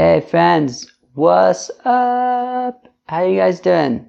[0.00, 2.86] Hey friends, what's up?
[3.08, 4.08] How you guys doing?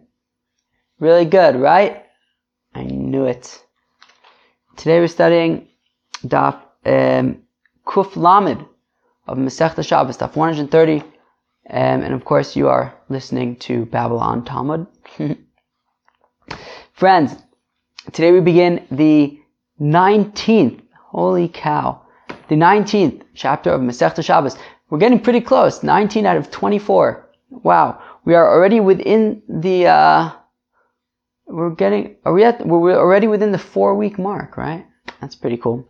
[1.00, 2.06] Really good, right?
[2.76, 3.60] I knew it.
[4.78, 5.68] Today we're studying
[6.28, 7.42] Daf um,
[7.88, 8.68] Kuf Lamed
[9.26, 11.06] of Masechta Shabbos, Daf 130, um,
[11.72, 14.86] and of course you are listening to Babylon Talmud.
[16.94, 17.36] Friends,
[18.12, 19.40] today we begin the
[19.82, 22.04] 19th, holy cow,
[22.48, 24.56] the 19th chapter of Masechta Shabbos.
[24.90, 27.30] We're getting pretty close, 19 out of 24.
[27.50, 30.32] Wow, we are already within the, uh,
[31.46, 34.86] we're getting, are we at, we're already within the four week mark, right?
[35.22, 35.88] That's pretty cool.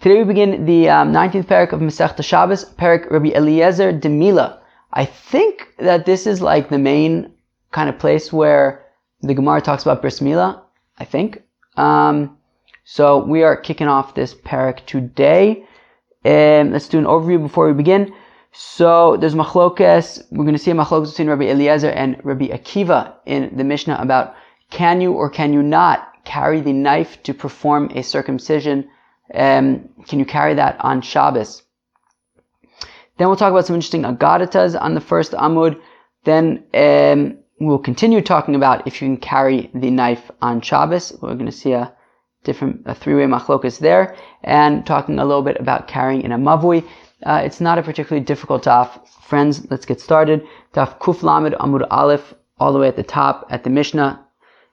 [0.00, 4.62] Today we begin the um, 19th parak of Masechta Shabbos, parak Rabbi Eliezer de Mila.
[4.92, 7.32] I think that this is like the main
[7.70, 8.86] kind of place where
[9.20, 10.62] the Gemara talks about bris milah.
[10.98, 11.42] I think.
[11.76, 12.36] Um,
[12.84, 15.64] so we are kicking off this parak today.
[16.24, 18.14] Um, let's do an overview before we begin.
[18.52, 20.22] So there's machlokes.
[20.30, 23.96] We're going to see a machlokes between Rabbi Eliezer and Rabbi Akiva in the Mishnah
[24.00, 24.34] about
[24.70, 28.88] can you or can you not carry the knife to perform a circumcision?
[29.32, 31.62] Um, can you carry that on Shabbos?
[33.16, 35.80] Then we'll talk about some interesting agadatas on the first Amud.
[36.24, 41.12] Then um, we'll continue talking about if you can carry the knife on Shabbos.
[41.20, 41.92] We're going to see a
[42.44, 46.86] different three-way machlokas there, and talking a little bit about carrying in a mavui.
[47.24, 49.06] Uh, it's not a particularly difficult daf.
[49.08, 50.46] Friends, let's get started.
[50.74, 54.24] Daf Kuf Lamed Amud Aleph, all the way at the top at the Mishnah.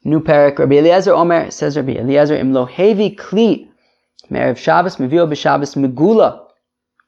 [0.04, 0.58] New parak.
[0.58, 3.68] Rabbi Eliezer Omer says Rabbi Eliezer Im heavy kli
[4.30, 6.46] me'erev Shabbos mevio b'Shabbos megula.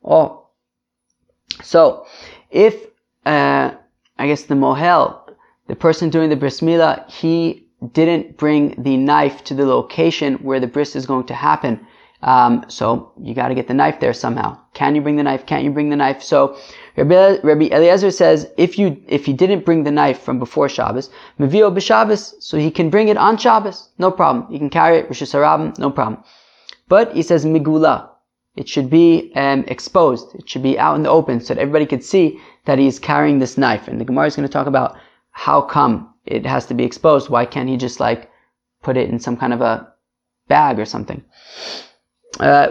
[0.04, 0.48] Oh,
[1.64, 2.06] so
[2.52, 2.76] if
[3.26, 3.72] uh,
[4.18, 5.20] I guess the mohel
[5.68, 10.68] the person doing the bris he didn't bring the knife to the location where the
[10.68, 11.86] bris is going to happen.
[12.22, 14.58] Um, so you got to get the knife there somehow.
[14.74, 15.46] Can you bring the knife?
[15.46, 16.22] Can't you bring the knife?
[16.22, 16.58] So
[16.98, 21.74] Rabbi, Eliezer says if you if he didn't bring the knife from before Shabbos, mevio
[21.74, 24.52] b'Shabbos, so he can bring it on Shabbos, no problem.
[24.52, 25.34] He can carry it Rosh
[25.80, 26.22] no problem.
[26.89, 28.10] But he says migula,
[28.58, 30.36] it should be um, exposed.
[30.36, 33.39] It should be out in the open so that everybody could see that he's carrying
[33.39, 33.88] this knife.
[33.88, 34.98] And the Gemara is going to talk about
[35.32, 37.30] how come it has to be exposed?
[37.30, 38.30] Why can't he just like
[38.82, 39.92] put it in some kind of a
[40.48, 41.24] bag or something?
[42.40, 42.68] Uh,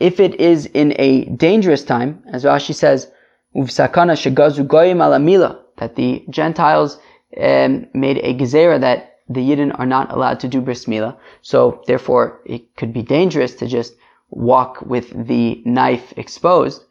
[0.00, 3.10] if it is in a dangerous time, as Rashi says,
[3.54, 6.98] sakana shegazu goyim alamila, that the Gentiles
[7.40, 11.16] um, made a gezerah that the Yidden are not allowed to do bris milah.
[11.42, 13.94] So therefore, it could be dangerous to just
[14.30, 16.84] walk with the knife exposed.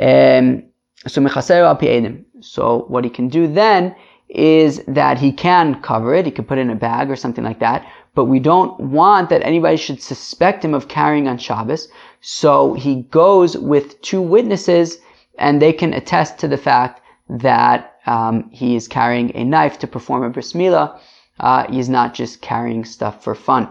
[0.00, 0.64] Um,
[1.06, 3.94] So what he can do then
[4.30, 6.24] is that he can cover it.
[6.24, 7.86] He could put it in a bag or something like that.
[8.14, 11.88] But we don't want that anybody should suspect him of carrying on Shabbos.
[12.20, 14.98] So he goes with two witnesses
[15.38, 19.86] and they can attest to the fact that um, he is carrying a knife to
[19.86, 20.98] perform a bris milah.
[21.38, 23.68] Uh, he's not just carrying stuff for fun.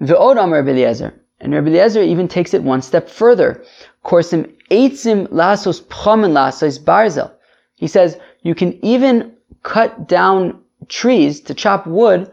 [0.00, 1.14] Ve'od Amar Eliezer.
[1.40, 3.64] And Rabbi Eliezer even takes it one step further.
[4.04, 7.32] Korsim eitzim lasos pchamin lasos barzel.
[7.80, 9.32] He says you can even
[9.62, 12.30] cut down trees to chop wood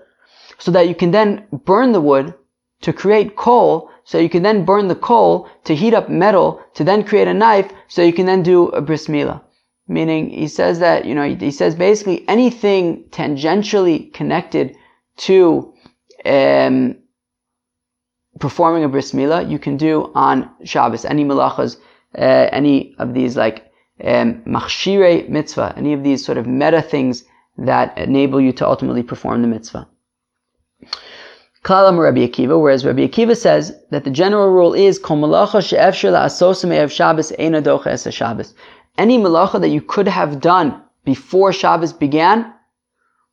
[0.57, 2.33] so that you can then burn the wood
[2.81, 6.83] to create coal so you can then burn the coal to heat up metal to
[6.83, 9.41] then create a knife so you can then do a bris milah.
[9.87, 14.75] Meaning he says that, you know, he says basically anything tangentially connected
[15.27, 15.73] to
[16.25, 16.97] um,
[18.39, 21.05] performing a bris milah you can do on Shabbos.
[21.05, 21.77] Any malachas,
[22.17, 23.66] uh, any of these like
[24.03, 27.23] um, machshire mitzvah, any of these sort of meta things
[27.57, 29.87] that enable you to ultimately perform the mitzvah.
[31.63, 34.99] Klalam Rabbi Akiva, whereas Rabbi Akiva says that the general rule is.
[34.99, 35.05] Any
[39.17, 42.53] malacha that you could have done before Shabbos began,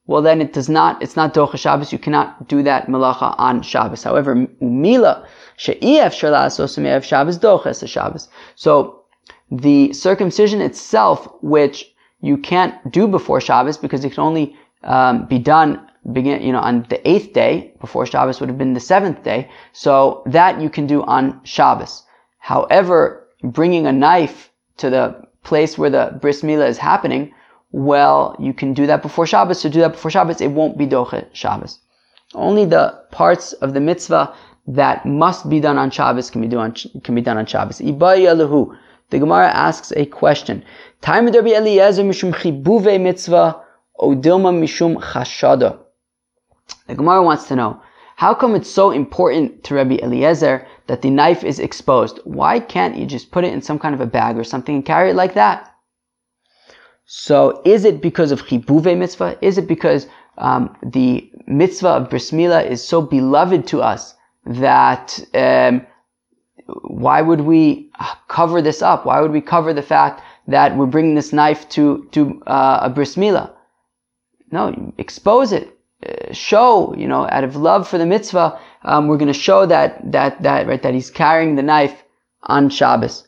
[0.07, 3.63] well then it does not, it's not Docha Shabbos, you cannot do that malacha on
[3.63, 4.03] Shabbos.
[4.03, 5.27] However, umila,
[5.57, 8.29] she'ef Shabbos, Docha Shabbos.
[8.57, 9.04] So,
[9.51, 15.39] the circumcision itself, which you can't do before Shabbos because it can only um, be
[15.39, 19.23] done begin, you know, on the eighth day, before Shabbos would have been the seventh
[19.23, 19.51] day.
[19.73, 22.03] So that you can do on Shabbos.
[22.39, 27.33] However, bringing a knife to the place where the bris milah is happening,
[27.73, 29.61] well, you can do that before Shabbos.
[29.61, 31.79] So do that before Shabbos, it won't be Doche Shabbos.
[32.35, 34.35] Only the parts of the mitzvah
[34.67, 37.81] that must be done on Shabbos can be, do on, can be done on Shabbos.
[39.15, 40.65] The Gemara asks a question.
[41.01, 43.63] Time Rabbi Eliezer mishum chibuve mitzvah
[44.01, 45.79] o dilma mishum chashada.
[46.89, 47.81] The Gemara wants to know,
[48.17, 52.19] how come it's so important to Rabbi Eliezer that the knife is exposed.
[52.25, 54.85] Why can't you just put it in some kind of a bag or something and
[54.85, 55.73] carry it like that?
[57.07, 59.39] So is it because of chibuve mitzvah?
[59.41, 60.09] Is it because
[60.39, 65.87] um, the mitzvah of bris milah is so beloved to us that um,
[66.67, 67.91] why would we
[68.29, 69.07] cover this up?
[69.07, 72.91] Why would we cover the fact that we're bringing this knife to to uh, a
[72.91, 73.51] bris milah?
[74.51, 75.77] No, expose it,
[76.07, 76.95] uh, show.
[76.97, 80.43] You know, out of love for the mitzvah, um, we're going to show that that
[80.43, 82.03] that right that he's carrying the knife
[82.43, 83.27] on Shabbos.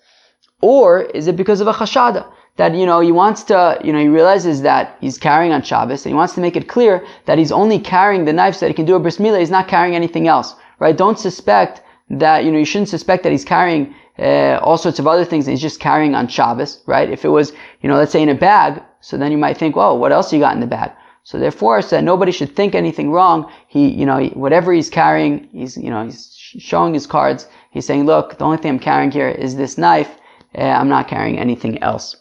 [0.62, 2.27] Or is it because of a chashada?
[2.56, 6.05] that, you know, he wants to, you know, he realizes that he's carrying on Shabbos
[6.05, 8.71] and he wants to make it clear that he's only carrying the knife so that
[8.71, 9.41] he can do a bris milah.
[9.41, 10.97] He's not carrying anything else, right?
[10.97, 15.06] Don't suspect that, you know, you shouldn't suspect that he's carrying uh, all sorts of
[15.06, 17.11] other things he's just carrying on Shabbos, right?
[17.11, 19.76] If it was, you know, let's say in a bag, so then you might think,
[19.76, 20.93] well, what else you got in the bag?
[21.25, 23.50] So therefore, so that nobody should think anything wrong.
[23.67, 27.49] He, you know, whatever he's carrying, he's, you know, he's showing his cards.
[27.73, 30.11] He's saying, look, the only thing I'm carrying here is this knife.
[30.56, 32.17] Uh, I'm not carrying anything else.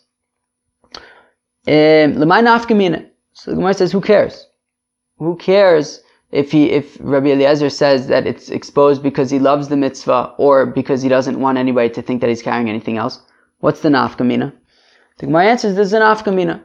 [1.67, 4.47] Um, so the Gemara says, who cares?
[5.17, 9.77] Who cares if he, if Rabbi Eliezer says that it's exposed because he loves the
[9.77, 13.21] mitzvah or because he doesn't want anybody to think that he's carrying anything else?
[13.59, 14.53] What's the nafkamina?
[15.17, 16.61] The Gemara answers, there's a nafkamina.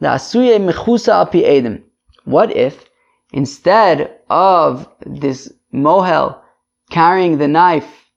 [0.00, 1.82] The asuye mechusa al edim.
[2.24, 2.84] What if
[3.32, 6.40] instead of this mohel
[6.90, 8.10] carrying the knife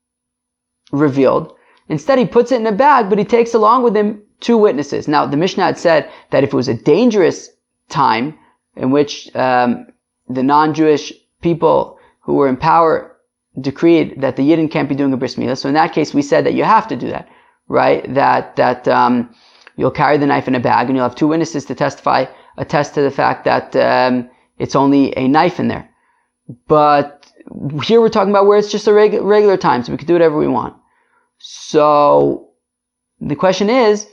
[0.92, 1.54] revealed,
[1.90, 5.08] instead he puts it in a bag, but he takes along with him two witnesses.
[5.08, 7.50] Now, the Mishnah had said that if it was a dangerous
[7.90, 8.38] time
[8.76, 9.88] in which um,
[10.34, 13.18] the non-Jewish people who were in power
[13.60, 16.22] decreed that the Yidden can't be doing a bris milah, so in that case, we
[16.22, 17.28] said that you have to do that,
[17.68, 18.14] right?
[18.14, 19.34] That that um,
[19.76, 22.26] you'll carry the knife in a bag, and you'll have two witnesses to testify,
[22.58, 25.90] attest to the fact that um, it's only a knife in there.
[26.68, 27.32] But
[27.84, 30.14] here we're talking about where it's just a reg- regular time, so we can do
[30.14, 30.76] whatever we want.
[31.40, 32.50] So
[33.20, 34.08] the question is,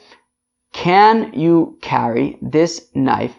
[0.73, 3.35] can you carry this knife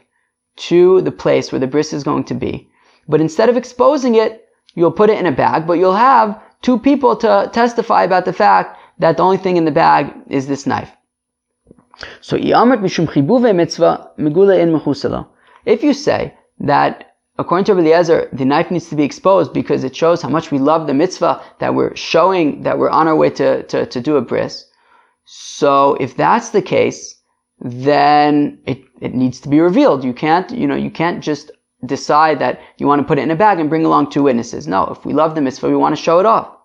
[0.57, 2.68] to the place where the bris is going to be?
[3.09, 4.45] But instead of exposing it,
[4.75, 8.33] you'll put it in a bag, but you'll have two people to testify about the
[8.33, 10.91] fact that the only thing in the bag is this knife.
[12.21, 12.37] So,
[15.65, 17.05] If you say that
[17.37, 20.59] according to Eliezer, the knife needs to be exposed because it shows how much we
[20.59, 24.17] love the mitzvah that we're showing that we're on our way to, to, to do
[24.17, 24.65] a bris.
[25.25, 27.15] So if that's the case,
[27.59, 30.03] then it, it needs to be revealed.
[30.03, 31.51] You can't, you know, you can't just
[31.85, 34.67] decide that you want to put it in a bag and bring along two witnesses.
[34.67, 36.55] No, if we love the mitzvah, we want to show it off.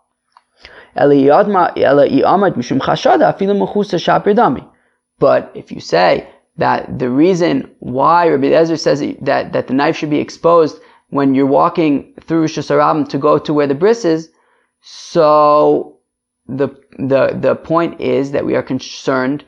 [5.18, 9.96] But if you say that the reason why Rabbi Ezra says that, that the knife
[9.96, 10.80] should be exposed
[11.10, 14.30] when you're walking through Shusarabim to go to where the bris is,
[14.80, 15.98] so
[16.46, 16.68] the,
[16.98, 19.44] the, the point is that we are concerned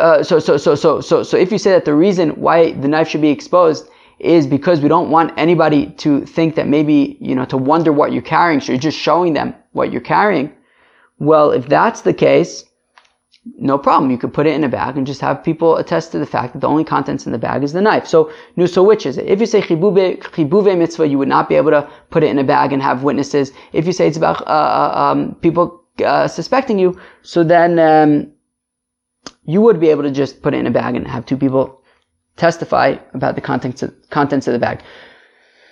[0.00, 2.88] uh, so, so, so, so, so, so if you say that the reason why the
[2.88, 7.34] knife should be exposed is because we don't want anybody to think that maybe, you
[7.34, 10.52] know, to wonder what you're carrying, so you're just showing them what you're carrying.
[11.18, 12.64] Well, if that's the case,
[13.58, 14.10] no problem.
[14.10, 16.52] You could put it in a bag and just have people attest to the fact
[16.52, 18.06] that the only contents in the bag is the knife.
[18.06, 19.26] So, no, so which is it?
[19.26, 22.38] If you say chibuve, chibuve mitzvah, you would not be able to put it in
[22.38, 23.52] a bag and have witnesses.
[23.72, 28.32] If you say it's about uh, uh um, people uh, suspecting you, so then um,
[29.44, 31.82] you would be able to just put it in a bag and have two people
[32.36, 34.80] testify about the contents of, contents of the bag.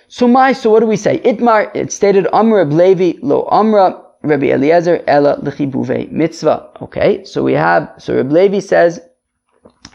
[0.07, 1.19] So my, so what do we say?
[1.19, 6.69] Itmar, it stated Amr Levi lo Amra Rabbi Eliezer ella lechibuve mitzvah.
[6.81, 8.99] Okay, so we have, so Rabbi Levi says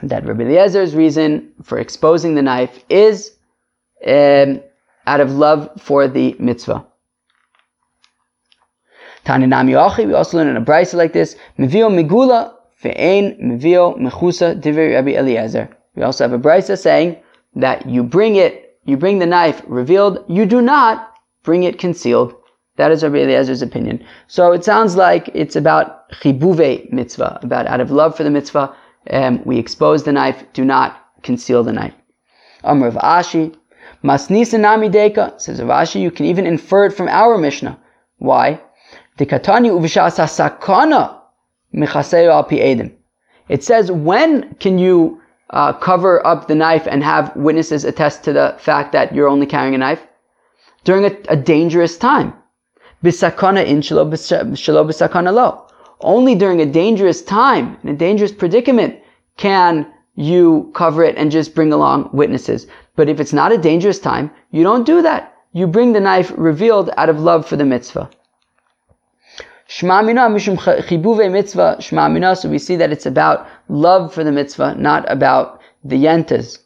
[0.03, 3.37] that Rabbi Eliezer's reason for exposing the knife is
[4.07, 4.61] um,
[5.07, 6.87] out of love for the mitzvah.
[9.25, 14.55] Taninami Achi, we also learn in a brisa like this, Mivio Migula Ve'ein mevio mechusa
[14.55, 15.69] divrei Rabbi Eliezer.
[15.95, 17.17] We also have a brisa saying
[17.57, 22.35] that you bring it, you bring the knife revealed, you do not bring it concealed.
[22.77, 24.05] That is Rabbi Eliezer's opinion.
[24.29, 28.75] So it sounds like it's about chibuve mitzvah, about out of love for the mitzvah,
[29.11, 31.95] um, we expose the knife, do not conceal the knife.
[32.65, 33.55] Amr Rav Ashi,
[34.05, 37.79] Masnisa nami deka, says Rav Ashi, you can even infer it from our Mishnah.
[38.19, 38.61] Why?
[39.19, 39.31] It
[43.65, 45.20] says, when can you
[45.51, 49.47] uh, cover up the knife and have witnesses attest to the fact that you're only
[49.47, 50.07] carrying a knife?
[50.85, 52.35] During a, a dangerous time.
[53.05, 55.67] Bisakana in shalo bisakana lo.
[56.01, 59.01] Only during a dangerous time, in a dangerous predicament,
[59.37, 59.87] can
[60.21, 62.67] you cover it and just bring along witnesses.
[62.97, 65.35] But if it's not a dangerous time, you don't do that.
[65.53, 68.11] You bring the knife revealed out of love for the mitzvah.
[69.71, 74.75] Shema mishum chibuve mitzvah shema So we see that it's about love for the mitzvah,
[74.75, 76.59] not about the yentas.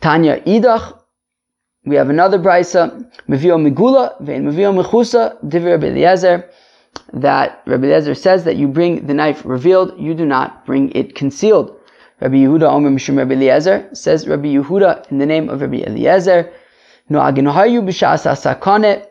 [0.00, 0.98] Tanya idach.
[1.84, 3.08] We have another brisa.
[3.28, 6.50] Mevio megula vein mechusa divrei Rabbi Eliezer.
[7.12, 11.14] That Rabbi Eliezer says that you bring the knife revealed, you do not bring it
[11.14, 11.70] concealed.
[12.20, 16.52] Rabbi Yehuda Omer Mishum Rabbi Eliezer says Rabbi Yehuda in the name of Rabbi Eliezer.
[17.08, 19.06] No aginohayu b'shas asakane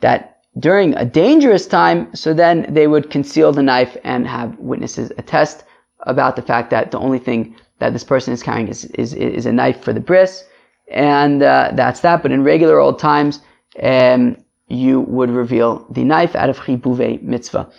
[0.00, 5.12] that during a dangerous time, so then they would conceal the knife and have witnesses
[5.16, 5.64] attest
[6.00, 9.46] about the fact that the only thing that this person is carrying is, is, is
[9.46, 10.44] a knife for the bris,
[10.88, 12.22] and uh, that's that.
[12.22, 13.40] But in regular old times,
[13.82, 14.36] um,
[14.68, 17.70] you would reveal the knife out of chibuve mitzvah.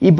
[0.00, 0.10] They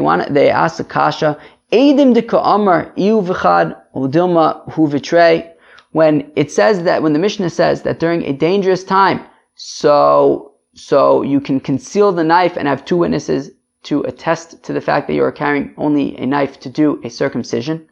[0.00, 1.38] want they ask the kasha,
[1.72, 5.50] Edim de ka'amar iu v'chad udilma hu v'trei
[5.98, 9.18] when it says that, when the Mishnah says that during a dangerous time,
[9.56, 13.50] so, so you can conceal the knife and have two witnesses
[13.88, 17.10] to attest to the fact that you are carrying only a knife to do a
[17.10, 17.88] circumcision.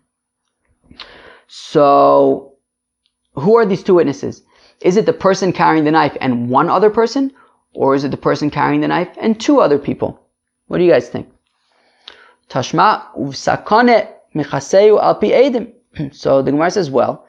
[1.49, 2.55] So,
[3.35, 4.45] who are these two witnesses?
[4.83, 7.33] Is it the person carrying the knife and one other person?
[7.75, 10.21] Or is it the person carrying the knife and two other people?
[10.69, 11.29] What do you guys think?
[12.51, 15.73] Tashma uvsakone michaseu alpi edim.
[16.13, 17.26] So the Gemara says, well,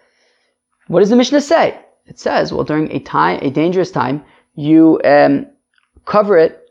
[0.87, 1.79] what does the Mishnah say?
[2.05, 4.23] It says, well, during a time, a dangerous time,
[4.55, 5.47] you um,
[6.05, 6.69] cover it,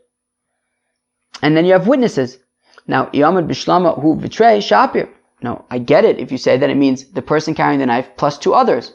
[1.41, 2.39] and then you have witnesses.
[2.87, 5.09] Now, Iyamad Bishlama who betray Shapir.
[5.41, 8.09] No, I get it if you say that it means the person carrying the knife
[8.17, 8.93] plus two others.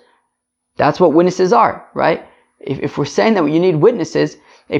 [0.76, 2.26] That's what witnesses are, right?
[2.58, 4.36] If, if we're saying that you need witnesses,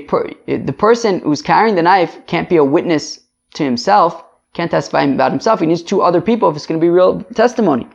[0.09, 3.21] per, the person who's carrying the knife can't be a witness
[3.55, 5.61] to himself, can't testify about himself.
[5.61, 7.87] He needs two other people if it's going to be real testimony.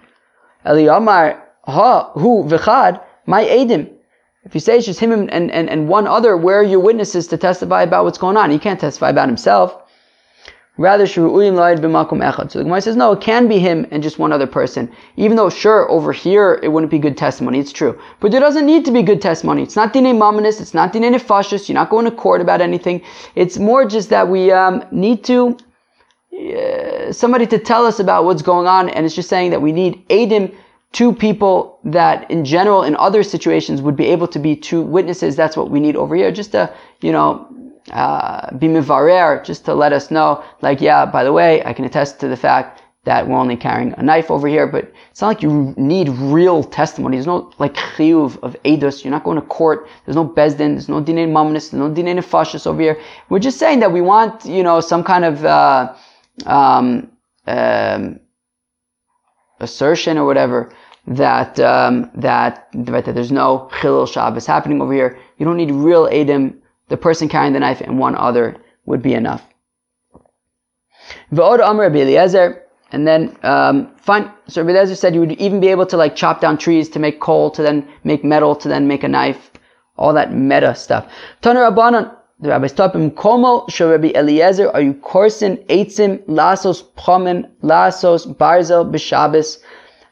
[0.66, 3.92] Eliyamar Ha, who, v'chad, my edim.
[4.46, 7.28] If you say it's just him and, and, and one other, where are your witnesses
[7.28, 8.50] to testify about what's going on?
[8.50, 9.84] He can't testify about himself.
[10.78, 12.52] Rather, shuru'uyim la'id b'makom echad.
[12.52, 14.90] So the Gemara says, no, it can be him and just one other person.
[15.18, 17.60] Even though, sure, over here, it wouldn't be good testimony.
[17.60, 18.00] It's true.
[18.22, 19.64] But there doesn't need to be good testimony.
[19.64, 20.62] It's not dine mamonis.
[20.62, 21.68] It's not dine nefashis.
[21.68, 23.02] You're not going to court about anything.
[23.36, 25.58] It's more just that we um, need to,
[26.32, 28.88] uh, somebody to tell us about what's going on.
[28.90, 30.56] And it's just saying that we need edim
[30.94, 35.36] two people that in general in other situations would be able to be two witnesses.
[35.36, 36.32] That's what we need over here.
[36.32, 37.48] Just to, you know,
[37.92, 41.86] uh, be mivarer, just to let us know, like, yeah, by the way, I can
[41.86, 45.30] attest to the fact that we're only carrying a knife over here, but it's not
[45.30, 47.16] like you need real testimony.
[47.16, 49.04] There's no like chiyuv of edus.
[49.04, 49.88] You're not going to court.
[50.06, 50.74] There's no bezdin.
[50.74, 51.72] There's no dinei mamnis.
[51.72, 53.00] There's no dinei nefashis over here.
[53.30, 55.96] We're just saying that we want, you know, some kind of, uh,
[56.46, 57.10] um,
[57.48, 58.20] um,
[59.60, 60.72] assertion or whatever
[61.08, 65.18] that um, that, that there's no chilul Shabbos happening over here.
[65.38, 66.58] You don't need real edim.
[66.90, 69.44] The person carrying the knife and one other would be enough.
[71.32, 71.86] V'od Amr
[72.92, 74.32] and then um, fine.
[74.48, 77.00] So Rabbi Eliezer said you would even be able to like chop down trees to
[77.00, 79.52] make coal, to then make metal, to then make a knife.
[79.98, 81.12] All that meta stuff.
[81.42, 87.50] Taner Rabbanon, the rabbis taught him, Komo Rabbi Eliezer, are you korsin eitzim lasos promen
[87.64, 89.58] lasos barzel b'shabbos?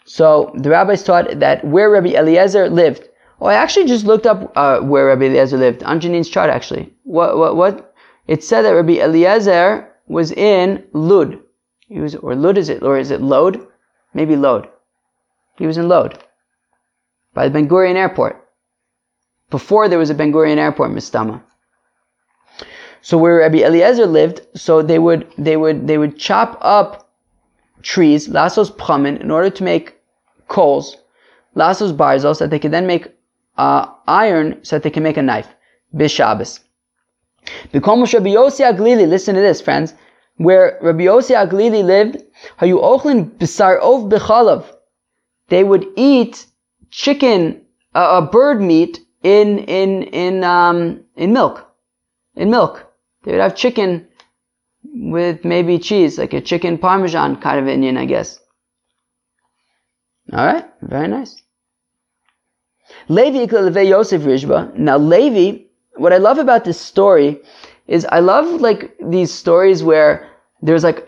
[0.05, 3.07] So the rabbis taught that where Rabbi Eliezer lived.
[3.39, 6.49] Oh, I actually just looked up uh, where Rabbi Eliezer lived on Janine's chart.
[6.49, 7.93] Actually, what what what?
[8.27, 11.39] It said that Rabbi Eliezer was in Lud.
[11.87, 13.59] He was, or Lud is it, or is it Lod?
[14.13, 14.67] Maybe Lod.
[15.57, 16.23] He was in Lod
[17.33, 18.41] by the Ben Gurion airport.
[19.51, 21.43] Before there was a Ben Gurion airport, Mistama.
[23.05, 27.07] So where Rabbi Eliezer lived, so they would they would they would chop up
[27.83, 29.93] trees, lasos pramen, in order to make
[30.47, 30.97] coals,
[31.55, 33.07] lasos barzel, so that they could then make
[33.59, 35.47] uh, iron, so that they can make a knife.
[35.95, 36.61] Bishabas.
[37.71, 39.93] Bekomosh Rabbi Aglili, listen to this, friends.
[40.37, 42.17] Where Rabbi Yossi Aglili lived,
[42.59, 44.65] hayu ochlin bisar ov bechalav.
[45.49, 46.47] They would eat
[46.89, 47.61] chicken,
[47.93, 51.69] uh, bird meat in in in um, in milk,
[52.35, 52.91] in milk.
[53.25, 54.07] They would have chicken
[54.83, 58.39] with maybe cheese, like a chicken parmesan kind of Indian, I guess.
[60.31, 61.41] All right, very nice.
[63.09, 64.75] Levi Yosef Rishba.
[64.75, 65.63] Now Levi,
[65.97, 67.39] what I love about this story
[67.87, 70.29] is I love like these stories where
[70.61, 71.07] there's like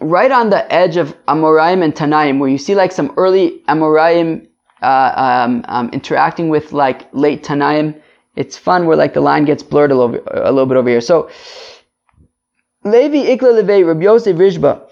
[0.00, 4.46] right on the edge of Amoraim and Tanaim, where you see like some early Amoraim
[4.82, 8.00] uh, um, um, interacting with like late Tanaim
[8.38, 11.00] it's fun where like the line gets blurred a little, a little bit over here.
[11.00, 11.28] So,
[12.84, 14.88] Levi Ikla Levei, Rabbi Yosef Rishba.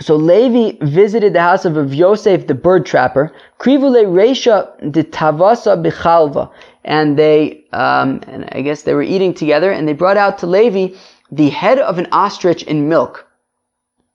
[0.00, 3.32] So Levi visited the house of Rav Yosef, the bird trapper.
[3.58, 6.50] Krivule Reisha de Tavasa Bichalva.
[6.84, 10.46] and they, um, and I guess they were eating together, and they brought out to
[10.46, 10.96] Levi
[11.30, 13.28] the head of an ostrich in milk.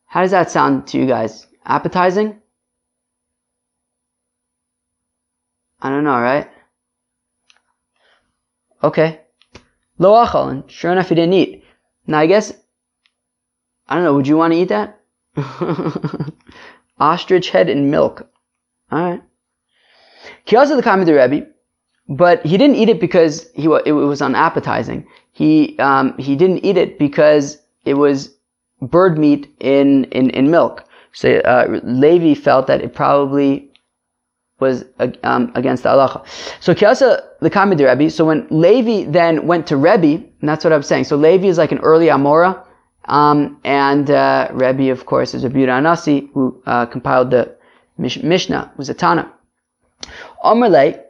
[0.08, 1.48] How does that sound to you guys?
[1.66, 2.42] Appetizing?
[5.82, 6.50] I don't know, right?
[8.86, 9.20] Okay.
[9.98, 11.64] Lo achal, and sure enough he didn't eat.
[12.06, 12.54] Now I guess,
[13.88, 15.02] I don't know, would you want to eat that?
[17.00, 18.30] Ostrich head and milk.
[18.92, 19.24] Alright.
[20.46, 21.48] He also the comment of Rebbe,
[22.08, 25.08] but he didn't eat it because he it was unappetizing.
[25.32, 28.36] He um, he didn't eat it because it was
[28.82, 30.86] bird meat in in, in milk.
[31.14, 33.72] So uh, Levi felt that it probably
[34.60, 34.86] was
[35.24, 36.26] um, against the halacha.
[36.62, 38.10] So Kiasa the of Rebbe.
[38.10, 41.06] So when Levi then went to Rebbe, and that's what I'm saying.
[41.06, 42.64] So Levi is like an early Amora,
[43.06, 47.56] um, and uh, Rebbe, of course, is a Anasi who uh, compiled the
[47.98, 49.32] Mish- Mishnah, was a Tana.
[50.44, 51.02] Omerle,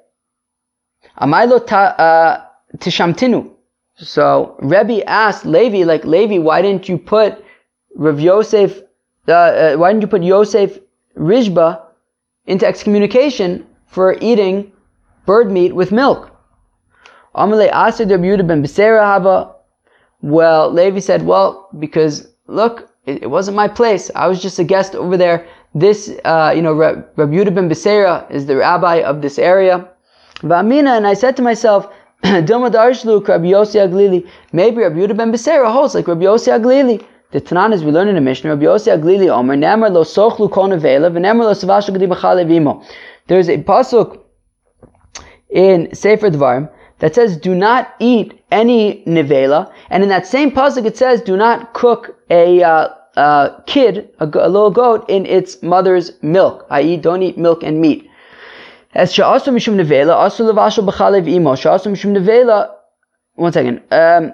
[1.20, 2.46] Amailo uh,
[2.78, 3.52] tishamtinu.
[3.98, 7.44] So Rebbe asked Levi, like Levi, why didn't you put
[7.96, 8.82] Rav Yosef,
[9.28, 10.80] uh, uh, why didn't you put Yosef
[11.16, 11.85] Rizba
[12.48, 14.72] into excommunication for eating
[15.26, 16.32] bird meat with milk?
[20.22, 24.10] Well, Levi said, well, because look, it, it, wasn't my place.
[24.16, 25.46] I was just a guest over there.
[25.74, 29.88] This, uh, you know, Rabbi ben Beseira is the rabbi of this area.
[30.42, 31.92] V'amina, and I said to myself,
[32.24, 34.28] Dilma Darshluk, Rabbi Yossi Aglili.
[34.54, 37.06] Maybe Rabbi Yehuda ben Beseira holds like Rabbi Yossi Aglili.
[37.32, 40.50] The Tanan is we learn in the Mishnah, Rabbi Yossi Aglili Omer, Nemer lo sochlu
[40.50, 42.86] kona vela, v'nemer lo savashu gedi.
[43.28, 44.22] There's a pasuk
[45.50, 49.72] in Sefer Dvarim that says, do not eat any nevela.
[49.90, 54.26] And in that same pasuk it says, do not cook a, uh, uh, kid, a,
[54.26, 58.10] a little goat, in its mother's milk, i.e., don't eat milk and meat.
[58.94, 61.56] As sha'asu mishum nevela, asu levashu b'chalev imo.
[61.56, 62.72] Sha'asu mishum nevela,
[63.34, 63.82] one second.
[63.92, 64.34] Um,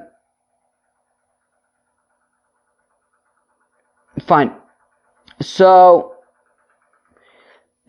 [4.22, 4.52] fine.
[5.42, 6.16] So,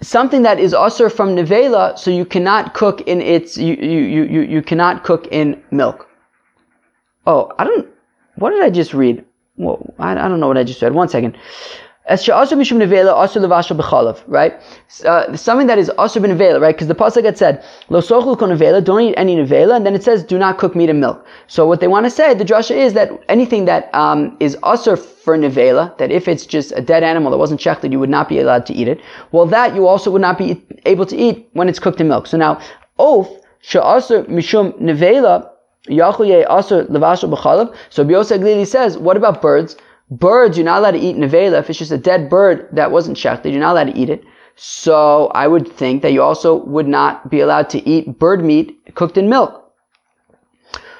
[0.01, 4.40] something that is also from nevela, so you cannot cook in its, you, you, you,
[4.42, 6.09] you cannot cook in milk.
[7.27, 7.88] Oh, I don't,
[8.37, 9.25] what did I just read?
[9.57, 10.95] Well, I, I don't know what I just read.
[10.95, 11.37] One second.
[12.05, 14.55] As also mishum nevela, also levashal b'chalav, right?
[15.05, 16.75] Uh, something that is also been nevela, right?
[16.75, 20.03] Because the pasuk had said, lo kon nevela, don't eat any nevela, and then it
[20.03, 21.25] says, do not cook meat and milk.
[21.47, 24.97] So what they want to say, the drasha is that anything that um, is also
[24.97, 28.29] for nevela, that if it's just a dead animal that wasn't shechted, you would not
[28.29, 29.01] be allowed to eat it.
[29.31, 32.27] Well, that you also would not be able to eat when it's cooked in milk.
[32.27, 32.61] So now,
[32.99, 35.49] oath, she'asr mishum nevela,
[35.87, 37.77] yachuye asr levashal b'chalav.
[37.91, 39.77] So Biosa Glili says, what about birds?
[40.12, 41.59] Birds, you're not allowed to eat nevela.
[41.59, 44.25] If it's just a dead bird that wasn't shechted, you're not allowed to eat it.
[44.57, 48.94] So I would think that you also would not be allowed to eat bird meat
[48.94, 49.72] cooked in milk.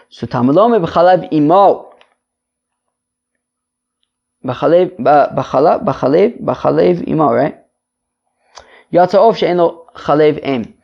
[0.09, 1.95] So tamalome b'chalev imo.
[4.47, 7.59] B'chalev, b'chalev, b'chalev, b'chalev imo, right?
[8.95, 10.75] Yatza'ov she'en lo em.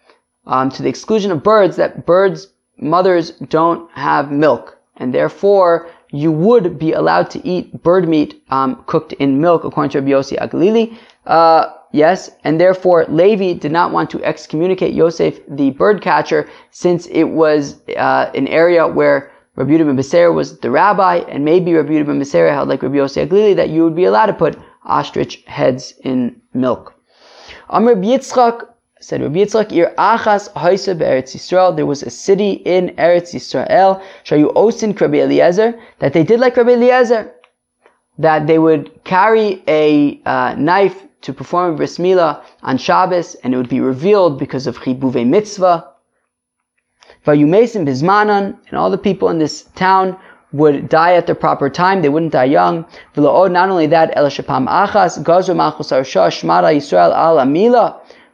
[0.47, 4.79] Um, to the exclusion of birds, that birds' mothers don't have milk.
[4.97, 9.91] And therefore, you would be allowed to eat bird meat um, cooked in milk, according
[9.91, 10.97] to Rabbi Yossi Aglili.
[11.27, 17.07] Uh, yes, and therefore Levi did not want to excommunicate Yosef, the bird catcher, since
[17.07, 21.91] it was uh, an area where Rabbi Yehuda ben was the rabbi, and maybe Rabbi
[21.91, 25.43] Yehuda ben held like Rabbi Yossi Aglili that you would be allowed to put ostrich
[25.47, 26.95] heads in milk.
[27.69, 28.67] Amr Yitzchak
[29.01, 31.77] said Rabbi Yitzchak, Ir Achas Haisa Eretz Yisrael.
[31.77, 36.57] There was a city in Eretz Yisrael, Shayu Osin Rabbi Eliezer, that they did like
[36.57, 37.33] Rabbi Eliezer,
[38.19, 43.57] that they would carry a uh, knife to perform bris milah on Shabbos, and it
[43.57, 45.89] would be revealed because of Chibuve Mitzvah.
[47.25, 50.19] Vayumesim Bizmanan, and all the people in this town
[50.53, 52.03] would die at the proper time.
[52.03, 52.87] They wouldn't die young.
[53.17, 57.13] Not only that, El Achas, Gazu Malchus Arsha, Shmara Yisrael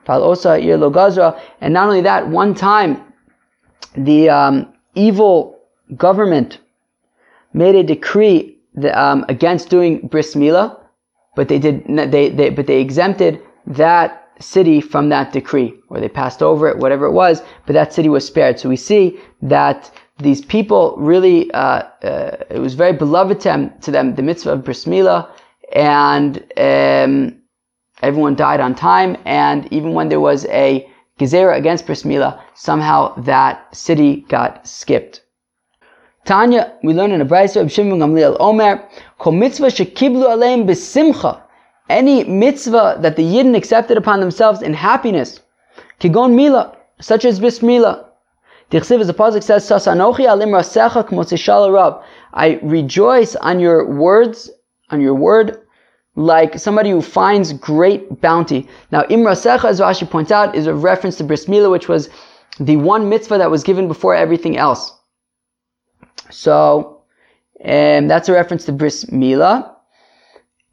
[0.09, 3.03] Al Amila, and not only that, one time
[3.97, 5.59] the um, evil
[5.97, 6.59] government
[7.53, 10.79] made a decree that, um, against doing bris milah,
[11.37, 16.09] but they did they, they but they exempted that city from that decree, or they
[16.09, 17.43] passed over it, whatever it was.
[17.67, 18.59] But that city was spared.
[18.59, 23.73] So we see that these people really uh, uh, it was very beloved to them,
[23.81, 25.29] to them the mitzvah of bris milah,
[25.73, 27.37] and um,
[28.05, 30.89] everyone died on time, and even when there was a
[31.19, 32.05] gezerah against Bris
[32.55, 35.23] somehow that city got skipped.
[36.25, 38.89] Tanya, we learn in a Brisa of Shimon Gamliel Omer,
[39.19, 41.41] Kol mitzvah shekiblu
[41.91, 45.41] any mitzvah that the Yidden accepted upon themselves in happiness,
[46.01, 48.05] kigon mila, such as Bris Milah,
[48.71, 52.03] The Chsiv as the Pasuk says, rasecha.
[52.33, 54.51] I rejoice on your words,
[54.91, 55.64] on your word,
[56.17, 58.69] like somebody who finds great bounty.
[58.93, 62.09] Now, Imrasecha, as Rashi points out, is a reference to Bris Milah, which was
[62.61, 64.97] the one mitzvah that was given before everything else.
[66.31, 67.03] So,
[67.65, 69.75] um, that's a reference to Bris Milah.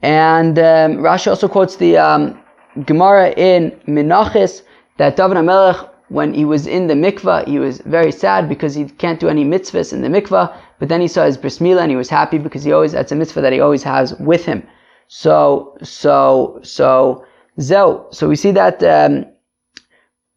[0.01, 2.39] And um, Rashi also quotes the um,
[2.85, 4.63] Gemara in Menachis
[4.97, 8.85] that David HaMelech, when he was in the mikvah, he was very sad because he
[8.85, 10.53] can't do any mitzvahs in the mikvah.
[10.77, 13.11] But then he saw his bris milah and he was happy because he always that's
[13.11, 14.67] a mitzvah that he always has with him.
[15.13, 17.25] So so so
[17.59, 18.05] zeu.
[18.11, 18.81] So we see that.
[18.83, 19.25] Um,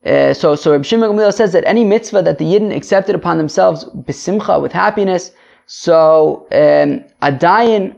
[0.05, 3.39] uh, so so Reb Shimon Gamliel says that any mitzvah that the Yidden accepted upon
[3.39, 5.31] themselves besimcha with happiness.
[5.67, 7.95] So um, adayin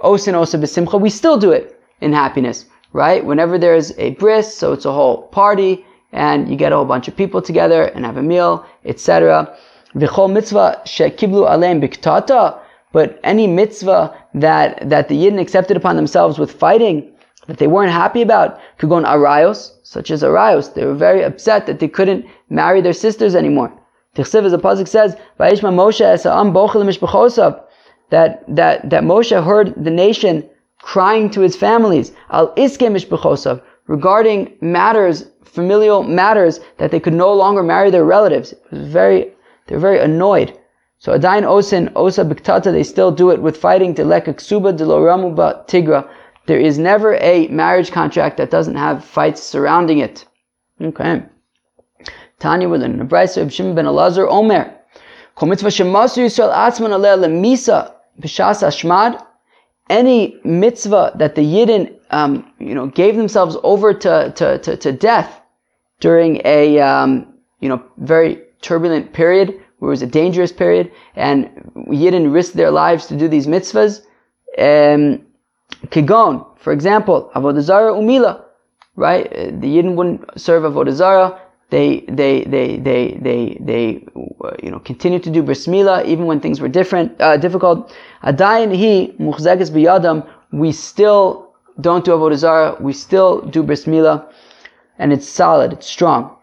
[0.00, 1.00] osin osa besimcha.
[1.00, 3.24] We still do it in happiness right?
[3.24, 7.08] Whenever there's a bris, so it's a whole party, and you get a whole bunch
[7.08, 9.56] of people together and have a meal, etc.
[9.94, 12.58] V'chol mitzvah shekiblu aleim biktata,
[12.92, 17.12] but any mitzvah that, that the Yidden accepted upon themselves with fighting,
[17.46, 20.74] that they weren't happy about, could go on arayos, such as arayos.
[20.74, 23.72] They were very upset that they couldn't marry their sisters anymore.
[24.14, 26.00] Tichsiv, as the Pasuk says, Vayishma Moshe
[28.10, 30.48] that, that, that Moshe heard the nation
[30.80, 37.62] crying to his families, al iske regarding matters, familial matters, that they could no longer
[37.62, 38.52] marry their relatives.
[38.52, 39.32] It was very,
[39.66, 40.58] they were very annoyed.
[41.00, 45.66] So Adain Osin, Osa Biktata, they still do it with fighting to Lekaksuba de Loramuba
[45.68, 46.08] Tigra.
[46.46, 50.24] There is never a marriage contract that doesn't have fights surrounding it.
[50.80, 51.22] Okay.
[52.40, 54.74] Tanya with an Abraisa of ben Elazar Omer.
[59.90, 64.92] Any mitzvah that the Yidden, um, you know, gave themselves over to, to, to, to
[64.92, 65.40] death
[66.00, 71.48] during a, um, you know, very turbulent period, where it was a dangerous period, and
[71.88, 74.02] Yidden risked their lives to do these mitzvahs.
[74.58, 75.24] Um,
[75.86, 78.42] Kigon, for example, Avodah Zarah Umila,
[78.96, 79.30] right?
[79.30, 81.40] The Yidden wouldn't serve Avodah Zarah.
[81.70, 86.24] They, they, they, they, they, they, uh, you know, continued to do bris milah even
[86.24, 87.94] when things were different, uh, difficult.
[88.24, 90.26] Adayin he muchzekes biyadam.
[90.50, 92.76] We still don't do avodah zarah.
[92.80, 94.32] We still do bris milah,
[94.98, 95.74] and it's solid.
[95.74, 96.37] It's strong.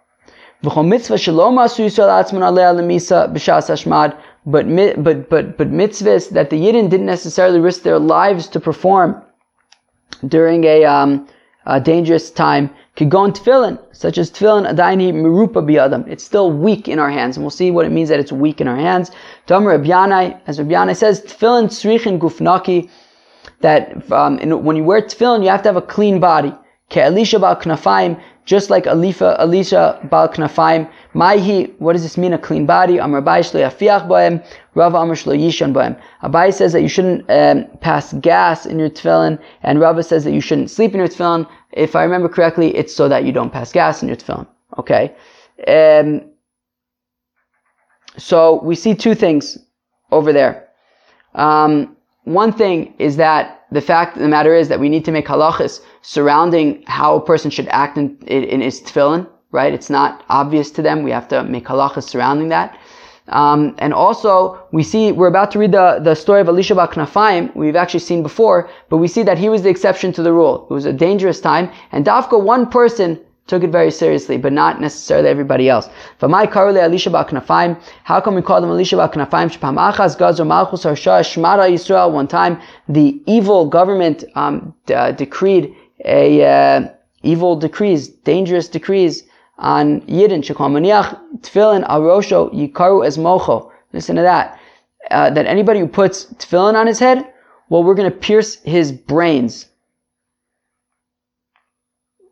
[4.48, 4.68] But
[5.04, 9.22] but but but mitzvahs that the yidden didn't necessarily risk their lives to perform
[10.28, 11.28] during a, um,
[11.66, 12.70] a dangerous time.
[12.96, 16.08] Kigon tefillin, such as tefillin adaini merupa biyadam.
[16.08, 18.62] It's still weak in our hands, and we'll see what it means that it's weak
[18.62, 19.12] in our hands.
[19.48, 22.90] Dam Rabbi Yanai, as Rabbi Yanai says, tefillin srichin gufnaki,
[23.62, 26.54] that um, when you wear tefillin, you have to have a clean body.
[26.90, 30.90] Ke Elisha bal knafayim, just like Alifa, Elisha bal knafayim.
[31.14, 32.34] Maihi, what does this mean?
[32.34, 33.00] A clean body.
[33.00, 34.46] Amar Abai shlo yafiach bohem.
[34.76, 36.00] Rava Amar shlo yishan bohem.
[36.22, 40.32] Abai says that you shouldn't um, pass gas in your tefillin, and Rava says that
[40.32, 41.50] you shouldn't sleep in your tefillin.
[41.72, 44.48] If I remember correctly, it's so that you don't pass gas in your tefillin.
[44.78, 45.16] Okay.
[45.68, 46.30] Um,
[48.18, 49.58] so we see two things
[50.12, 50.68] over there.
[51.34, 55.12] Um, one thing is that the fact of the matter is that we need to
[55.12, 59.74] make halachas surrounding how a person should act in, in, in his tefillin, right?
[59.74, 61.02] It's not obvious to them.
[61.02, 62.78] We have to make halachas surrounding that.
[63.30, 67.56] Um, and also, we see, we're about to read the, the story of Elisha Baknafaim,
[67.56, 70.68] we've actually seen before, but we see that he was the exception to the rule.
[70.70, 74.82] It was a dangerous time, and Dafka, one person, took it very seriously, but not
[74.82, 75.88] necessarily everybody else.
[76.18, 79.56] For V'mai karule Elisha Baknafaim, how come we call them Elisha Baknafaim?
[79.56, 82.12] Shpam achas malchus shmara.
[82.12, 86.90] One time, the evil government um, d- uh, decreed a uh,
[87.24, 89.24] evil decrees, dangerous decrees,
[89.58, 93.72] on Yidden, Shekomaniach, Tefillin, Arosho, Yikaru as Mocho.
[93.94, 94.60] Listen to that.
[95.12, 97.32] Uh, that anybody who puts tefillin on his head,
[97.70, 99.68] well, we're going to pierce his brains.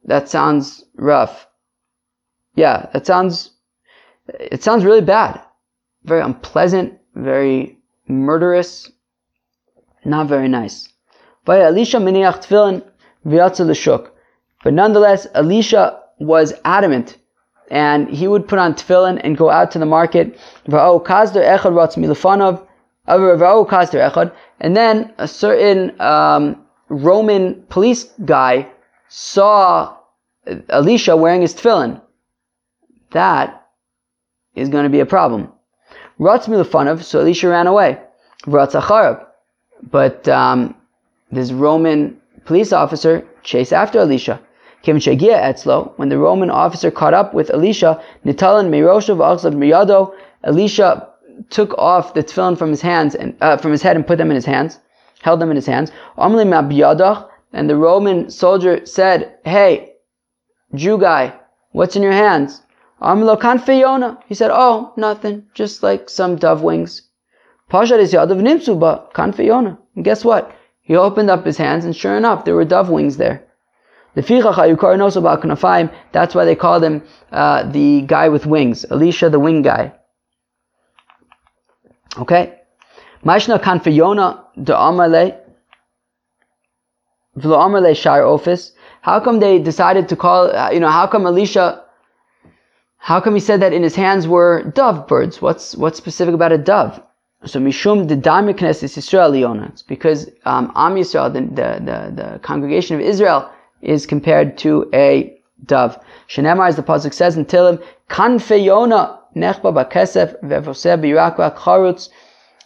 [0.06, 1.48] That sounds rough.
[2.56, 3.52] Yeah, that sounds,
[4.28, 5.42] it sounds really bad.
[6.04, 8.92] Very unpleasant, very murderous,
[10.04, 10.90] not very nice.
[11.46, 12.84] But Elisha miniach tefillin
[13.26, 17.18] But nonetheless, Elisha was adamant
[17.70, 20.38] and he would put on tefillin and go out to the market.
[24.60, 28.68] And then a certain um, Roman police guy
[29.10, 29.98] saw
[30.70, 32.02] Elisha wearing his tefillin.
[33.12, 33.68] That
[34.56, 35.52] is going to be a problem.
[36.20, 38.00] So Elisha ran away.
[39.92, 40.76] But um,
[41.32, 44.40] this Roman police officer chased after Elisha.
[44.86, 51.08] When the Roman officer caught up with Elisha, Nitalan Meiroshav Achzav Miyado, Elisha
[51.50, 54.30] took off the tefillin from his hands and uh, from his head and put them
[54.30, 54.80] in his hands,
[55.22, 55.92] held them in his hands.
[56.18, 59.94] And the Roman soldier said, "Hey,
[60.76, 61.34] Jew guy,
[61.72, 62.62] what's in your hands?"
[63.02, 67.04] He said, "Oh, nothing, just like some dove wings."
[67.70, 69.78] Pasha is yadav nimsuba kanfeyona.
[69.96, 70.52] And guess what?
[70.84, 73.44] He opened up his hands, and sure enough, there were dove wings there.
[74.16, 74.30] That's
[76.36, 79.94] why they called him uh, the guy with wings, Elisha the wing guy.
[82.18, 82.60] Okay?
[83.26, 85.40] Mashna kanfiyona de amarle
[87.40, 88.74] v'lo amarle shar office.
[89.02, 91.84] How come they decided to call, uh, you know, how come Elisha,
[92.98, 95.42] how come he said that in his hands were dove birds?
[95.42, 97.02] What's, what's specific about a dove?
[97.46, 99.66] So Mishum the Daimir Knesset Israel Leona.
[99.66, 103.52] It's because um, Am Yisrael, the, the, the, the, congregation of Israel,
[103.82, 106.00] is compared to a dove.
[106.30, 112.10] Shenemar, as the pasuk says in Tehillim, Kanfeyona nechba bakesef vevoseh birakva charutz,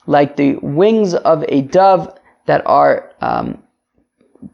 [0.06, 3.62] like the wings of a dove that are um,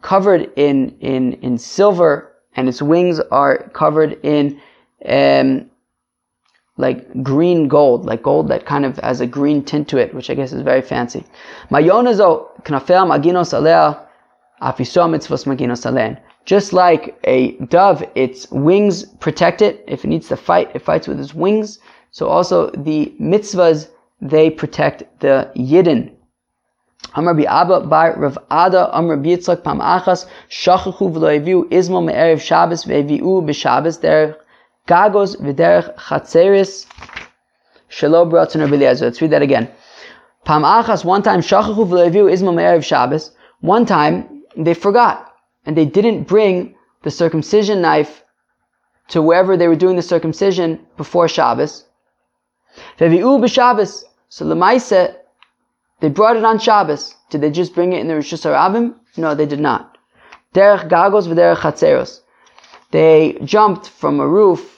[0.01, 4.59] covered in, in, in silver, and its wings are covered in
[5.05, 5.69] um,
[6.77, 10.29] like green gold, like gold that kind of has a green tint to it, which
[10.29, 11.23] I guess is very fancy.
[16.45, 19.83] Just like a dove, its wings protect it.
[19.87, 21.79] If it needs to fight, it fights with its wings.
[22.11, 23.89] So also the mitzvahs,
[24.21, 26.11] they protect the yidden.
[34.85, 36.85] Gagos v'derech chatzeris
[37.89, 39.01] shelo b'ratzon.
[39.01, 39.71] Let's read that again.
[40.43, 43.31] Pam achas, one time shachachu v'lo eviu izmo me'erev Shabbos.
[43.61, 45.31] One time they forgot
[45.65, 48.25] and they didn't bring the circumcision knife
[49.07, 51.85] to wherever they were doing the circumcision before Shabbos.
[52.99, 54.03] Vevi'u b'Shabbos.
[54.27, 55.15] So Lemaise,
[56.01, 57.15] they brought it on Shabbos.
[57.29, 58.95] Did they just bring it in the Rishus Harabim?
[59.15, 59.97] No, they did not.
[60.53, 62.19] Derech gagos v'derech chatzeros.
[62.91, 64.72] They jumped from a roof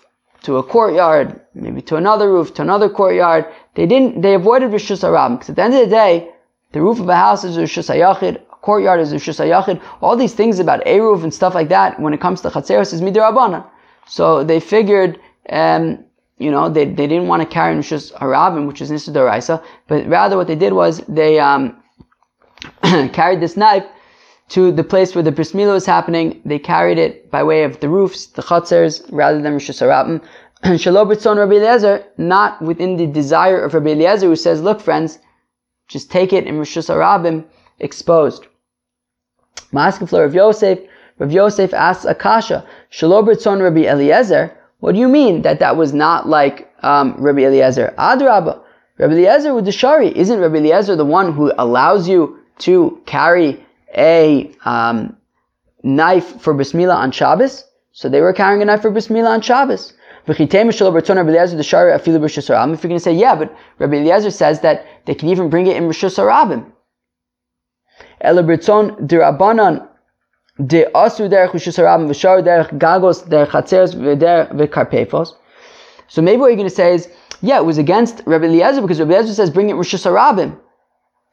[0.45, 3.45] to a courtyard, maybe to another roof, to another courtyard.
[3.73, 6.29] They didn't, they avoided Rishus Harabim because at the end of the day,
[6.71, 9.81] the roof of a house is Rishus Harabim, a courtyard is Rishus Harabim.
[10.01, 13.01] All these things about Eruv and stuff like that, when it comes to Chatzeros, is
[13.01, 13.65] Midirabana.
[14.07, 16.05] So they figured, um,
[16.37, 20.05] you know, they, they didn't want to carry Rishus Harabim, which is Nisa Doraisa, but
[20.05, 21.81] rather what they did was they um,
[23.13, 23.85] carried this knife
[24.49, 26.41] to the place where the bris milah was happening.
[26.45, 30.21] They carried it by way of the roofs, the chutzers, rather than Rishus Harabim.
[30.79, 35.19] Shalom B'tzon Rabbi Eliezer, not within the desire of Rabbi Eliezer, who says, look friends,
[35.87, 37.45] just take it in Rishus Harabim
[37.79, 38.45] exposed.
[39.73, 40.79] Maskefler Rav Yosef,
[41.17, 45.93] Rav Yosef asks Akasha, Shalom B'tzon Rabbi Eliezer, what do you mean that that was
[45.93, 47.93] not like um, Rabbi Eliezer?
[47.97, 48.61] Adrabah.
[48.97, 50.15] Rabbi Eliezer with the Shari.
[50.15, 53.64] Isn't Rabbi Eliezer the one who allows you to carry
[53.97, 55.15] a um,
[55.83, 57.63] knife for bris milah on Shabbos?
[57.91, 59.93] So they were carrying a knife for bris milah on Shabbos.
[60.27, 60.73] If you're going to
[62.99, 66.65] say, yeah, but Rabbi Eliezer says that they can even bring it in Hashanah.
[68.23, 69.87] Elabritzon dirabanan
[70.65, 70.85] de.
[76.07, 77.09] So maybe what you're going to say is,
[77.41, 80.57] yeah, it was against Rabbi Eliezer because Rabbi Eliezer says bring it Rishus Harabim.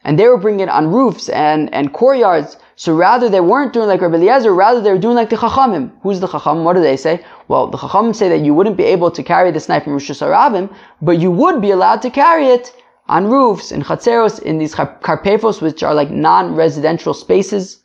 [0.05, 2.57] And they were bringing it on roofs and, and courtyards.
[2.77, 5.93] So rather they weren't doing like Rabbi Eliezer, rather they were doing like the Chachamim.
[6.03, 6.65] Who's the Chachamim?
[6.65, 7.25] What do they say?
[7.49, 10.21] Well, the Chachamim say that you wouldn't be able to carry this knife from Rishus
[10.21, 12.75] Harabim, but you would be allowed to carry it
[13.09, 17.81] on roofs, in Chatzeros, in these Karpefos, which are like non-residential spaces.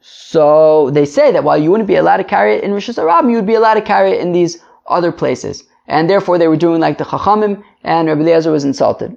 [0.00, 3.30] So they say that while you wouldn't be allowed to carry it in Rishus Harabim,
[3.30, 5.64] you would be allowed to carry it in these other places.
[5.86, 9.16] And therefore they were doing like the Chachamim, and Rabbi Eliezer was insulted.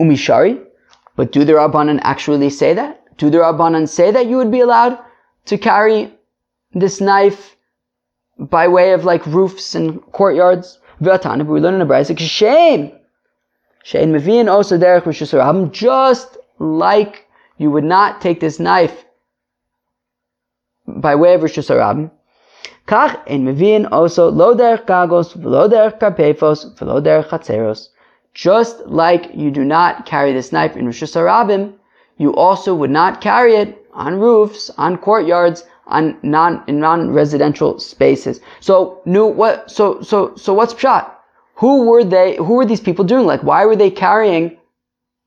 [0.00, 0.62] Umishari,
[1.16, 3.16] but do the Rabbanan actually say that?
[3.16, 4.98] Do the Rabbanan say that you would be allowed
[5.46, 6.12] to carry
[6.72, 7.56] this knife
[8.38, 10.78] by way of like roofs and courtyards?
[11.00, 12.92] V'atana, we learn in the Brayzik, shame.
[13.84, 17.26] Shein Mevin also derech Rosh just like
[17.58, 19.04] you would not take this knife
[20.86, 22.10] by way of Rishus Harabim.
[22.86, 27.88] Kach in Mevin also lo derech gagos, v'lo derech karpefos, v'lo derech chatzeros.
[28.34, 31.74] Just like you do not carry this knife in Rishus Harabim,
[32.18, 38.40] you also would not carry it on roofs, on courtyards, on non in non-residential spaces.
[38.60, 39.70] So, new what?
[39.70, 41.10] So, so, so what's pshat?
[41.56, 42.36] Who were they?
[42.36, 43.26] Who were these people doing?
[43.26, 44.56] Like, why were they carrying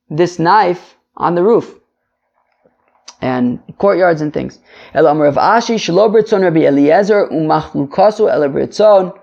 [0.10, 1.76] this knife on the roof?
[3.22, 4.60] and courtyards and things.
[4.93, 9.17] El Amr Rav Ashi, Shalo Britzon Rabbi Eliezer, Umachlukasu El Britzon,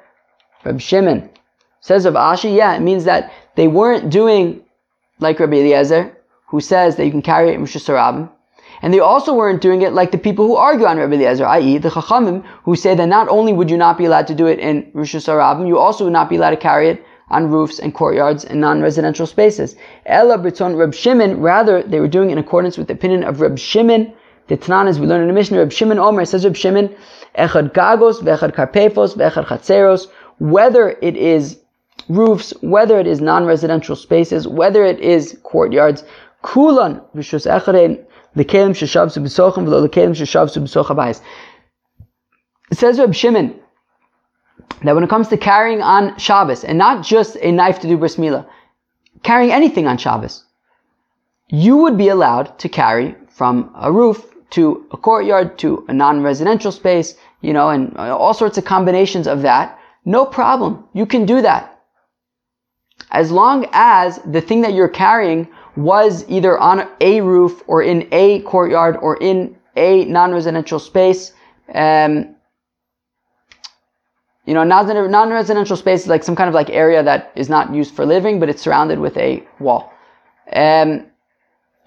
[0.65, 1.31] Rabbi Shimon.
[1.81, 4.63] Says Rav Ashi, yeah, it means that they weren't doing
[5.21, 6.17] like Rabbi Eliezer,
[6.49, 8.31] who says that you can carry it Hashanah,
[8.83, 11.79] and they also weren't doing it like the people who argue on Rabbi Eliezer, i.e.
[11.79, 14.59] the Chachamim, who say that not only would you not be allowed to do it
[14.59, 17.95] in Rishus Harabim, you also would not be allowed to carry it on roofs and
[17.95, 19.77] courtyards and non-residential spaces.
[20.05, 23.59] Ella Britzon Reb Shimon, rather, they were doing in accordance with the opinion of Reb
[23.59, 24.13] Shimon.
[24.49, 26.95] The Tanan, as we learn in the Mishnah, Reb Shimon Omer says Reb Shimon,
[27.39, 31.61] Echad Gagos, Vechad Karpefos, Vechad Chatzeros, whether it is
[32.09, 36.05] roofs, whether it is non-residential spaces, whether it is courtyards,
[36.43, 41.21] Kulan, Rishus Echarein, the Kelim Sheshavsu B'sochim, V'lo the Kelim Sheshavsu B'soch
[42.71, 43.55] It says Reb Shimon,
[44.83, 47.97] that when it comes to carrying on Shabbos, and not just a knife to do
[47.97, 48.47] bris milah,
[49.23, 50.45] carrying anything on Shabbos,
[51.49, 56.71] you would be allowed to carry from a roof to a courtyard to a non-residential
[56.71, 59.79] space, you know, and all sorts of combinations of that.
[60.05, 60.85] No problem.
[60.93, 61.74] You can do that.
[63.15, 68.09] As long as the thing that you're carrying was either on a roof or in
[68.13, 71.33] a courtyard or in a non-residential space,
[71.75, 72.35] um,
[74.47, 77.95] you know, non-residential space is like some kind of like area that is not used
[77.95, 79.93] for living, but it's surrounded with a wall.
[80.53, 81.07] Um,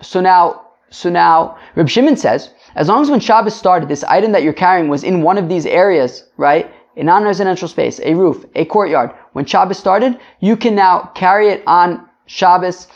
[0.02, 4.32] so now, so now, Reb Shimon says, as long as when Shabbos started, this item
[4.32, 6.72] that you're carrying was in one of these areas, right?
[6.96, 9.12] A non-residential space, a roof, a courtyard.
[9.38, 12.88] When Shabbos started, you can now carry it on Shabbos,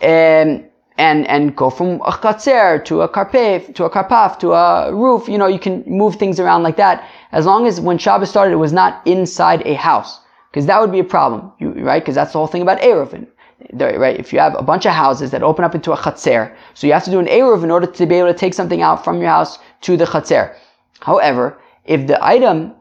[0.00, 0.64] um,
[0.96, 5.28] and and go from a chatzer to a karpef to a karpaf to a roof.
[5.28, 8.52] You know, you can move things around like that as long as when Shabbos started,
[8.52, 12.02] it was not inside a house, because that would be a problem, you, right?
[12.02, 13.26] Because that's the whole thing about eruv.
[13.74, 14.18] Right?
[14.18, 16.94] If you have a bunch of houses that open up into a chatzer, so you
[16.94, 19.20] have to do an eruv in order to be able to take something out from
[19.20, 20.54] your house to the chatzer.
[21.00, 22.72] However, if the item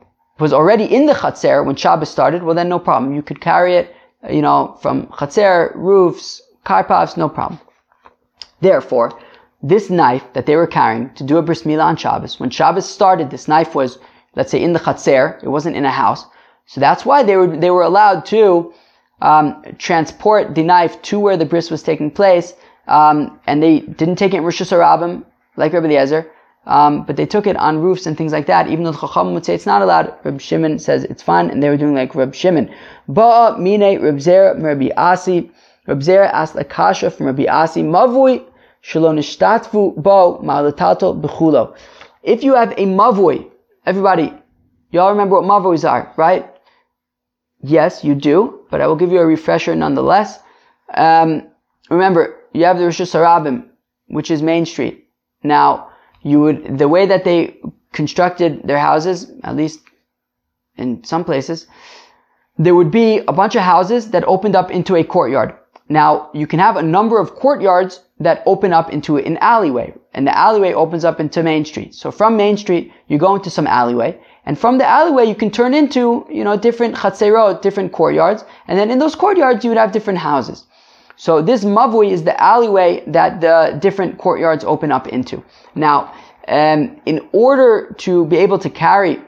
[0.42, 3.14] was already in the chatzer when Shabbos started, well then no problem.
[3.14, 3.96] You could carry it,
[4.30, 7.60] you know, from chatzer, roofs, karpavs, no problem.
[8.60, 9.18] Therefore,
[9.64, 12.90] this knife that they were carrying to do a bris milah on Shabbos, when Shabbos
[12.90, 14.00] started, this knife was
[14.36, 16.26] let's say in the chatzer, it wasn't in a house.
[16.66, 18.74] So that's why they were, they were allowed to
[19.22, 22.54] um, transport the knife to where the bris was taking place,
[22.88, 25.24] um, and they didn't take it in Rishus Harabim,
[25.58, 26.32] like Rabbi Eliezer,
[26.66, 28.68] um, but they took it on roofs and things like that.
[28.68, 31.62] Even though the Chacham would say it's not allowed, Reb Shimon says it's fine, and
[31.62, 32.74] they were doing like Reb Shimon.
[33.10, 35.52] Ba'a mine Reb Zera Rabbi Asi.
[35.88, 38.46] Reb Zera asked a kasha from Rabbi Asi, Mavui
[38.82, 41.76] shalom nishtatvu bo ma'alatato b'chulo.
[42.24, 43.52] If you have a mavui,
[43.84, 44.32] Everybody,
[44.92, 46.48] y'all remember what mavos are, right?
[47.64, 50.38] Yes, you do, but I will give you a refresher nonetheless.
[50.94, 51.48] Um,
[51.90, 53.70] remember, you have the Rishus Harabim,
[54.08, 55.08] which is Main Street.
[55.44, 55.91] Now,
[56.24, 57.58] you would, the way that they
[57.94, 59.82] constructed their houses, at least
[60.78, 61.68] in some places,
[62.58, 65.56] there would be a bunch of houses that opened up into a courtyard.
[65.90, 70.26] Now, you can have a number of courtyards that open up into an alleyway, and
[70.26, 71.94] the alleyway opens up into Main Street.
[71.96, 75.52] So from Main Street, you go into some alleyway, and from the alleyway, you can
[75.52, 79.78] turn into, you know, different chatzerot, different courtyards, and then in those courtyards, you would
[79.78, 80.66] have different houses.
[81.26, 85.44] So this mavui is the alleyway that the different courtyards open up into.
[85.76, 86.12] Now,
[86.48, 89.20] um, in order to be able to carry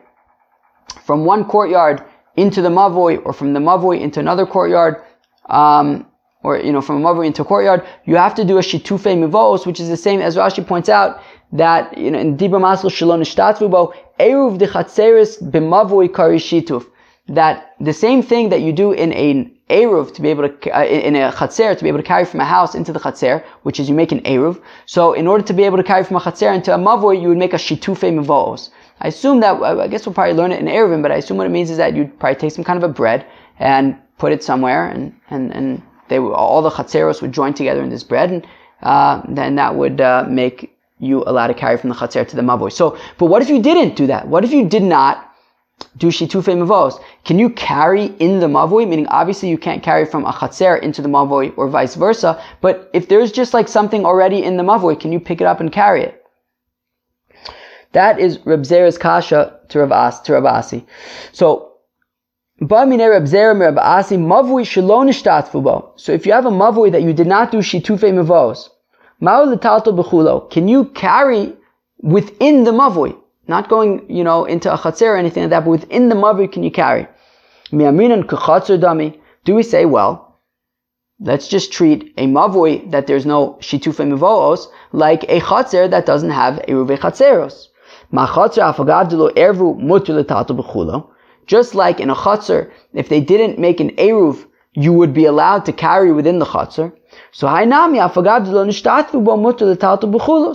[1.05, 2.03] from one courtyard
[2.35, 5.03] into the mavui, or from the mavui into another courtyard,
[5.49, 6.07] um,
[6.41, 9.15] or you know from a mavui into a courtyard, you have to do a shitufe
[9.23, 12.91] mivos, which is the same as Rashi points out that you know in Dibra Masl
[12.91, 16.87] Shalom Ishtatvubo Eruv Dechatzeris B'mavui Kari Shituf.
[17.27, 20.83] That the same thing that you do in a Eruv to be able to, uh,
[20.83, 23.79] in a Chatzer to be able to carry from a house into the Chatzer, which
[23.79, 24.61] is you make an Eruv.
[24.85, 27.29] So in order to be able to carry from a Chatzer into a Mavui, you
[27.29, 28.69] would make a Shitufe Mivos.
[29.01, 31.47] I assume that, I guess we'll probably learn it in Eruvin, but I assume what
[31.47, 33.25] it means is that you'd probably take some kind of a bread
[33.59, 35.81] and put it somewhere and, and, and
[36.13, 38.47] they all the chatzeros would join together in this bread, and
[38.83, 42.41] uh, then that would uh, make you allowed to carry from the chatzer to the
[42.41, 42.71] mavoy.
[42.71, 44.27] So, but what if you didn't do that?
[44.27, 45.32] What if you did not
[45.97, 47.01] do shitufe mavos?
[47.23, 48.87] Can you carry in the mavoy?
[48.87, 52.41] Meaning, obviously, you can't carry from a chatzer into the mavoy or vice versa.
[52.61, 55.59] But if there's just like something already in the mavoy, can you pick it up
[55.59, 56.23] and carry it?
[57.93, 60.85] That is Reb Zera's kasha to Rav, As, to Rav Asi.
[61.31, 61.73] So
[62.59, 62.69] so if
[66.25, 68.69] you have a mavui that you did not do shitufe mavos,
[70.51, 71.53] can you carry
[72.01, 73.17] within the mavui?
[73.47, 76.51] Not going, you know, into a chatzir or anything like that, but within the mavui
[76.51, 77.07] can you carry?
[79.45, 80.39] Do we say, well,
[81.19, 86.29] let's just treat a mavoi that there's no shitufei mevoos like a chatzer that doesn't
[86.29, 87.67] have eruve chatzeros.
[91.45, 95.65] Just like in a chutzner, if they didn't make an eruv, you would be allowed
[95.65, 96.93] to carry within the chutzner.
[97.35, 97.97] So Hainami,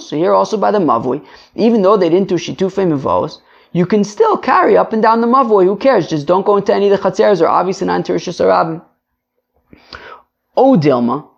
[0.01, 1.27] So here also by the mavui,
[1.57, 3.41] even though they didn't do shitufei mevos,
[3.73, 5.65] you can still carry up and down the mavui.
[5.65, 6.09] Who cares?
[6.09, 8.81] Just don't go into any of the chatzeres or obviously not into Rishus Harabim.
[10.57, 11.29] O Dilma,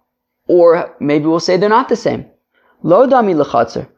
[0.46, 2.26] or maybe we'll say they're not the same.
[2.82, 3.88] Lo dami lechatzer.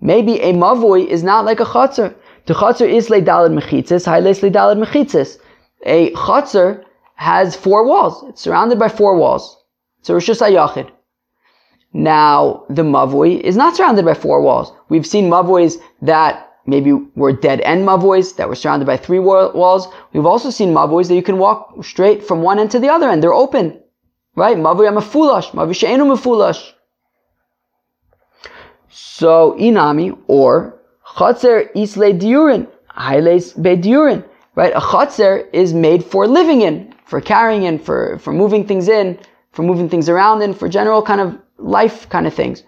[0.00, 2.14] Maybe a mavui is not like a chatzar.
[2.46, 5.38] The chatzar is leidalad mechitzis, hailes leidalad mechitzis.
[5.84, 6.84] A chatzar
[7.16, 8.24] has four walls.
[8.28, 9.61] It's surrounded by four walls.
[10.02, 10.90] So a rishus.
[11.92, 14.72] Now, the mavui is not surrounded by four walls.
[14.88, 19.88] We've seen mavuis that maybe were dead end mavuis that were surrounded by three walls.
[20.12, 23.08] We've also seen mavuis that you can walk straight from one end to the other
[23.08, 23.22] end.
[23.22, 23.80] They're open.
[24.34, 24.56] Right?
[24.56, 26.72] Mavui amafulash, mavui she'enu mafulash.
[28.88, 30.80] So inami or
[31.16, 34.24] chatzer isle diurin, hailes bediurin.
[34.54, 34.72] Right?
[34.74, 39.18] A chatzer is made for living in, for carrying in, for, for moving things in,
[39.52, 42.64] for moving things around and for general kind of life kind of things.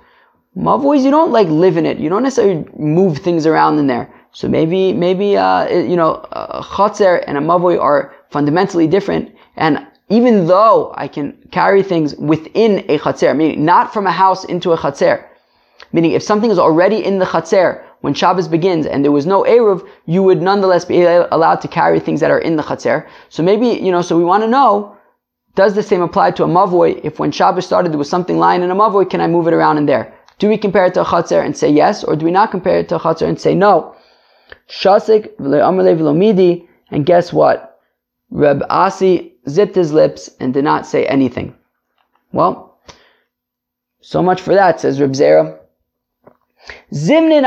[0.56, 1.98] Mavois, you don't like live in it.
[1.98, 4.12] You don't necessarily move things around in there.
[4.32, 9.34] So maybe, maybe, uh, you know, a chatzer and a mavoi are fundamentally different.
[9.56, 14.44] And even though I can carry things within a chatzer, meaning not from a house
[14.44, 15.24] into a chatzer,
[15.92, 19.44] Meaning, if something is already in the Chatzar when Shabbos begins and there was no
[19.44, 23.06] Eruv, you would nonetheless be allowed to carry things that are in the Chatzar.
[23.28, 24.96] So maybe, you know, so we want to know,
[25.54, 27.00] does the same apply to a Mavoi?
[27.04, 29.54] If when Shabbos started there was something lying in a Mavoi, can I move it
[29.54, 30.12] around in there?
[30.38, 32.78] Do we compare it to a Chatzar and say yes, or do we not compare
[32.78, 33.94] it to a Chatzar and say no?
[34.68, 37.80] Shasik, v'le'amale and guess what?
[38.30, 41.54] Reb Asi zipped his lips and did not say anything.
[42.32, 42.78] Well,
[44.00, 45.58] so much for that, says Reb Zera.
[46.92, 47.44] Zimnin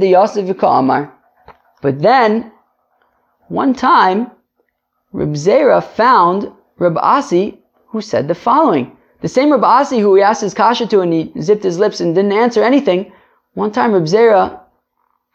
[0.00, 1.10] de Yosef.
[1.82, 2.52] But then,
[3.48, 4.30] one time,
[5.12, 7.58] Reb Zera found Reb Asi
[7.88, 8.96] who said the following.
[9.20, 12.00] The same Reb Asi who he asked his kasha to and he zipped his lips
[12.00, 13.12] and didn't answer anything.
[13.52, 14.60] One time Reb Zera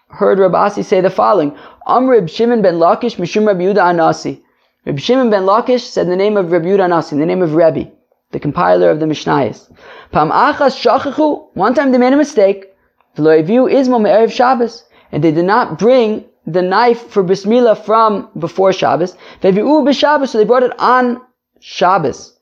[0.07, 1.55] heard Reb Asi say the following.
[1.85, 4.41] Am Reb Shimon ben Lakish mishum Reb Yuda Anasi.
[4.87, 7.91] Reb Shimon ben Lakish said the name of Reb Yuda Anasi, the name of Rebbe,
[8.31, 9.71] the compiler of the Mishnayos.
[10.11, 11.49] Pam achas shachachu.
[11.53, 12.71] One time they made a mistake.
[13.15, 14.83] Shabbos.
[15.11, 19.11] And they did not bring the knife for bris milah from before Shabbos.
[19.41, 21.21] So they brought it on
[21.67, 22.37] Shabbos.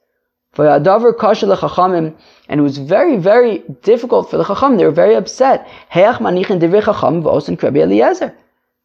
[0.57, 4.75] And it was very, very difficult for the Chacham.
[4.75, 5.65] They were very upset.
[5.93, 6.01] The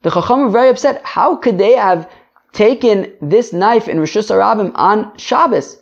[0.05, 1.05] Chacham were very upset.
[1.05, 2.09] How could they have
[2.53, 5.79] taken this knife in Rishus Arabim on Shabbos?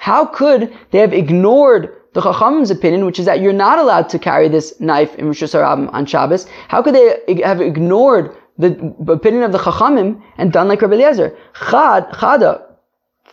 [0.00, 4.18] How could they have ignored the Chacham's opinion, which is that you're not allowed to
[4.18, 9.44] carry this knife in Rishus Harabim on Shabbos, how could they have ignored the opinion
[9.44, 11.34] of the Chachamim and done like Rabbi Eliezer?
[11.70, 12.73] Chad, Chada,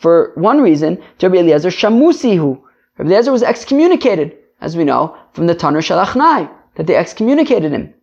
[0.01, 2.59] for one reason, to Rabbi Eliezer, Shamusihu.
[2.97, 7.71] Rabbi Eliezer was excommunicated, as we know, from the Tanur shel Achnai, that they excommunicated
[7.71, 7.93] him.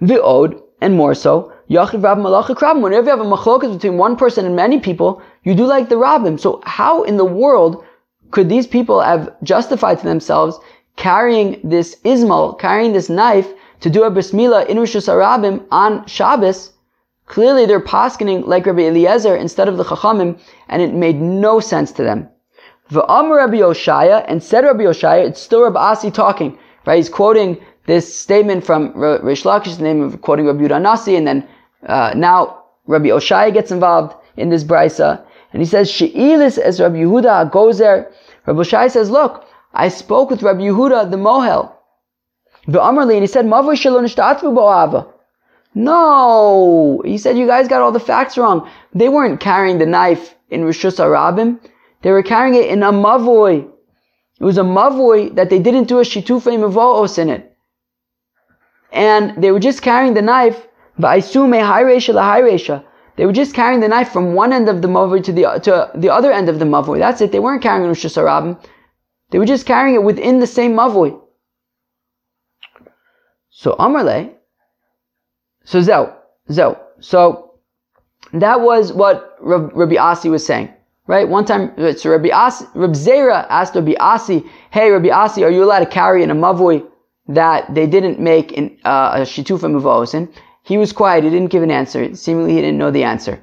[0.00, 2.82] Vi'od, and more so, Yachiv Rab Krabim.
[2.82, 5.96] Whenever you have a machlokas between one person and many people, you do like the
[5.96, 6.38] Rabbim.
[6.38, 7.84] So how in the world
[8.30, 10.58] could these people have justified to themselves
[10.96, 13.48] carrying this izmel, carrying this knife
[13.80, 16.73] to do a bris milah in Rishus Harabim on Shabbos?
[17.26, 21.90] Clearly they're paskening like Rabbi Eliezer instead of the Chachamim, and it made no sense
[21.92, 22.28] to them.
[22.90, 26.96] V'amr Rabbi Oshaya, and said Rabbi Oshaya, it's still Rabbi Asi talking, right?
[26.96, 31.48] He's quoting this statement from Rish the name of quoting Rabbi Yudah Nasi, and then
[31.86, 36.96] uh, now Rabbi Oshaya gets involved in this brisa, and he says, She'ilis as Rabbi
[36.96, 38.12] Yehuda gozer,
[38.46, 41.72] Rabbi Shai says, look, I spoke with Rabbi Yehuda the Mohel.
[42.66, 45.13] The Amarli, and he said, Mavoi bo'ava.
[45.74, 47.02] No!
[47.04, 48.68] He said, you guys got all the facts wrong.
[48.94, 51.58] They weren't carrying the knife in Rishus Arabim.
[52.02, 53.68] They were carrying it in a mavoi.
[54.40, 57.56] It was a mavoi that they didn't do a shitufei mavoos in it.
[58.92, 60.68] And they were just carrying the knife.
[63.16, 65.90] They were just carrying the knife from one end of the mavoi to the to
[65.94, 66.98] the other end of the mavoi.
[66.98, 67.32] That's it.
[67.32, 68.58] They weren't carrying Rishus Harabim.
[69.30, 71.20] They were just carrying it within the same mavoi.
[73.50, 74.34] So Amarle,
[75.64, 76.12] so Zeu,
[76.50, 76.76] Zeu.
[77.00, 77.54] So
[78.32, 80.72] that was what Rabbi Asi was saying.
[81.06, 81.28] Right?
[81.28, 85.62] One time, so Rabbi Asi, Rabbi Zera asked Rabbi Asi, hey Rabbi Asi, are you
[85.62, 86.86] allowed to carry in a mavoi
[87.28, 90.32] that they didn't make in uh, a shitufa mavosin?
[90.62, 91.24] He was quiet.
[91.24, 92.14] He didn't give an answer.
[92.14, 93.38] Seemingly he didn't know the answer.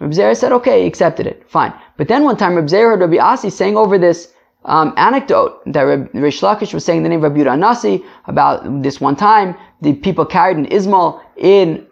[0.00, 1.48] Rabbi Zera said, okay, he accepted it.
[1.48, 1.72] Fine.
[1.96, 4.32] But then one time Rabbi Zera heard Rabbi Asi saying over this
[4.64, 9.00] um, anecdote that Reb Rish Lakish was saying the name of Rabbi Nasi about this
[9.00, 11.86] one time the people carried an izmel in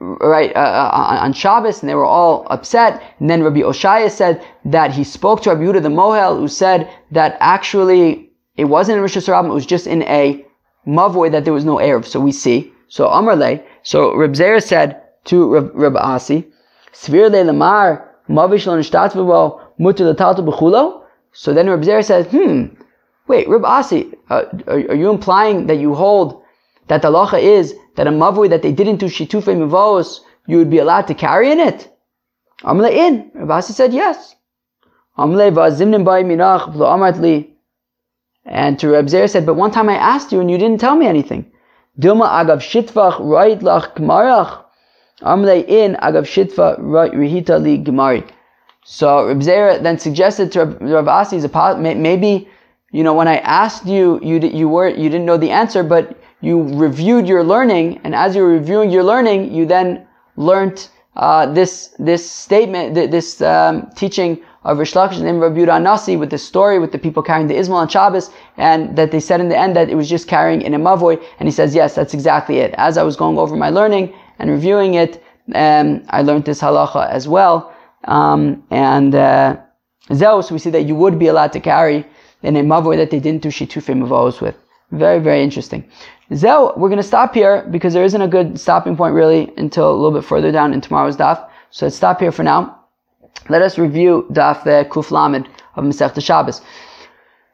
[0.00, 3.02] right uh, uh, on Shabbos, and they were all upset.
[3.18, 6.90] And then Rabbi Oshaya said that he spoke to Rabbi Yehuda the Mohel, who said
[7.10, 10.44] that actually it wasn't in Rishus Harabim, it was just in a
[10.86, 12.04] mavoi that there was no erev.
[12.04, 12.72] So we see.
[12.88, 13.62] So Amarle.
[13.82, 16.46] So Reb Zera said to Reb, Reb Asi,
[16.92, 18.80] Svir lamar mavish lo.
[21.32, 22.64] So then Reb Zera said, hmm,
[23.28, 26.42] wait, Reb Asi, uh, are, are you implying that you hold
[26.88, 30.70] that the halacha is that a mavui that they didn't do shitufei mivos, you would
[30.70, 31.88] be allowed to carry in it?
[32.62, 33.30] Amle in.
[33.30, 34.34] Rabasi said yes.
[35.18, 37.50] Amle vazimnim bay minach v'lo amartli.
[38.44, 40.96] And to Reb Zer said, but one time I asked you and you didn't tell
[40.96, 41.50] me anything.
[41.98, 44.64] Dilma agav shitvach right lach gmarach.
[45.22, 48.28] Amle in agav shitva rihita li gemari.
[48.84, 51.36] So Reb Zer then suggested to Rav Asi,
[51.78, 52.48] maybe,
[52.92, 56.18] you know, when I asked you, you, you were, you didn't know the answer, but
[56.40, 61.46] you reviewed your learning, and as you were reviewing your learning, you then learned uh,
[61.52, 66.38] this this statement, this um, teaching of Rish Lakish and Rabbi Yehuda Nasi with the
[66.38, 69.56] story with the people carrying the izmel on Shabbos, and that they said in the
[69.56, 72.58] end that it was just carrying in a mavoy, and he says, yes, that's exactly
[72.58, 72.74] it.
[72.76, 75.22] As I was going over my learning and reviewing it,
[75.54, 77.74] um, I learned this halacha as well,
[78.04, 79.56] um, and uh,
[80.14, 82.06] so we see that you would be allowed to carry
[82.42, 84.56] in a mavoy that they didn't do shitufim mavos with.
[84.90, 85.88] Very, very interesting.
[86.34, 89.90] Zel, we're going to stop here because there isn't a good stopping point really until
[89.90, 91.48] a little bit further down in tomorrow's daf.
[91.70, 92.78] So let's stop here for now.
[93.48, 96.60] Let us review daf the Kuf Lamed of Masech Shabbos.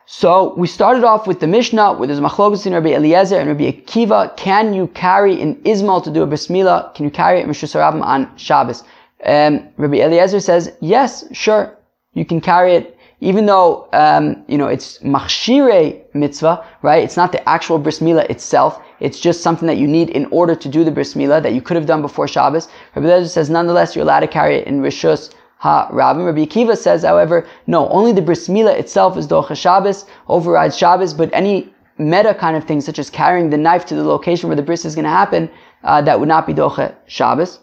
[0.05, 3.73] So we started off with the Mishnah, where there's Machlokas in Rabbi Eliezer and Rabbi
[3.73, 4.37] Akiva.
[4.37, 6.95] Can you carry an izmel to do a bris milah?
[6.95, 8.85] Can you carry it Mishra on Shabbos?
[9.25, 11.77] Um, Rabbi Eliezer says, yes, sure,
[12.13, 17.03] you can carry it even though um, you know it's machshire mitzvah, right?
[17.03, 18.81] It's not the actual bris milah itself.
[19.01, 21.63] It's just something that you need in order to do the bris milah that you
[21.63, 22.69] could have done before Shabbos.
[22.95, 26.27] Rabbi Lezer says, nonetheless, you're allowed to carry it in rishus ha rabim.
[26.27, 31.15] Rabbi Akiva says, however, no, only the bris milah itself is docha Shabbos, overrides Shabbos,
[31.15, 34.57] but any meta kind of thing, such as carrying the knife to the location where
[34.57, 35.51] the bris is going to happen,
[35.85, 37.61] uh, that would not be docha Shabbos.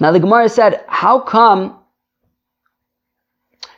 [0.00, 1.78] Now the Gemara said, how come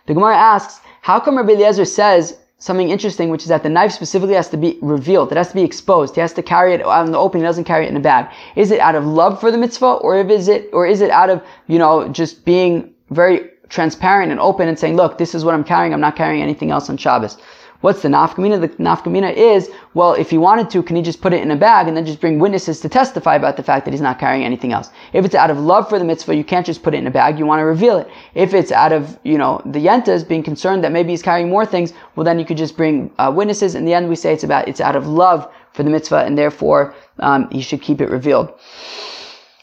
[0.08, 3.92] the Gemara asks, how come Rabbi Eliezer says something interesting, which is that the knife
[3.92, 5.30] specifically has to be revealed.
[5.30, 6.14] It has to be exposed.
[6.14, 7.40] He has to carry it out in the open.
[7.40, 8.34] He doesn't carry it in a bag.
[8.56, 11.30] Is it out of love for the mitzvah, or is it, or is it out
[11.30, 15.54] of, you know, just being very transparent and open and saying, look, this is what
[15.54, 15.92] I'm carrying.
[15.92, 17.36] I'm not carrying anything else on Shabbos.
[17.80, 18.60] What's the nafkamina?
[18.60, 21.56] The nafkamina is, well, if he wanted to, can he just put it in a
[21.56, 24.44] bag and then just bring witnesses to testify about the fact that he's not carrying
[24.44, 24.90] anything else?
[25.12, 27.10] If it's out of love for the mitzvah, you can't just put it in a
[27.10, 27.38] bag.
[27.38, 28.08] You want to reveal it.
[28.34, 31.64] If it's out of, you know, the yentas being concerned that maybe he's carrying more
[31.64, 33.76] things, well, then you could just bring uh, witnesses.
[33.76, 36.36] In the end, we say it's about, it's out of love for the mitzvah and
[36.36, 38.52] therefore, um, he should keep it revealed.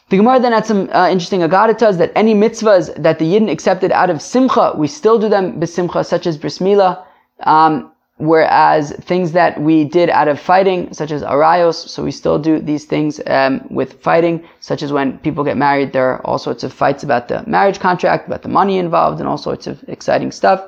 [0.08, 3.92] The Gemara then had some uh, interesting agadatas that any mitzvahs that the Yidden accepted
[3.92, 7.04] out of simcha, we still do them besimcha, such as bris milah.
[7.40, 12.38] Um, Whereas things that we did out of fighting, such as arayos, so we still
[12.38, 16.38] do these things um, with fighting, such as when people get married, there are all
[16.38, 19.84] sorts of fights about the marriage contract, about the money involved, and all sorts of
[19.88, 20.64] exciting stuff.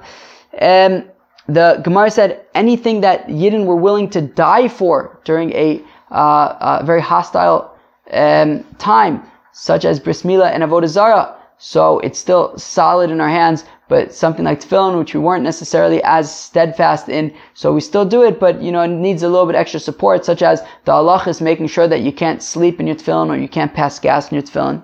[0.61, 1.05] Um,
[1.47, 6.85] the Gemara said anything that Yidden were willing to die for during a, uh, a
[6.85, 7.75] very hostile
[8.13, 9.23] um, time,
[9.53, 14.15] such as bris milah and avodah zarah, so it's still solid in our hands, but
[14.15, 18.39] something like tefillin, which we weren't necessarily as steadfast in, so we still do it,
[18.39, 21.41] but you know, it needs a little bit extra support, such as the Allah is
[21.41, 24.37] making sure that you can't sleep in your tefillin or you can't pass gas in
[24.37, 24.83] your tefillin.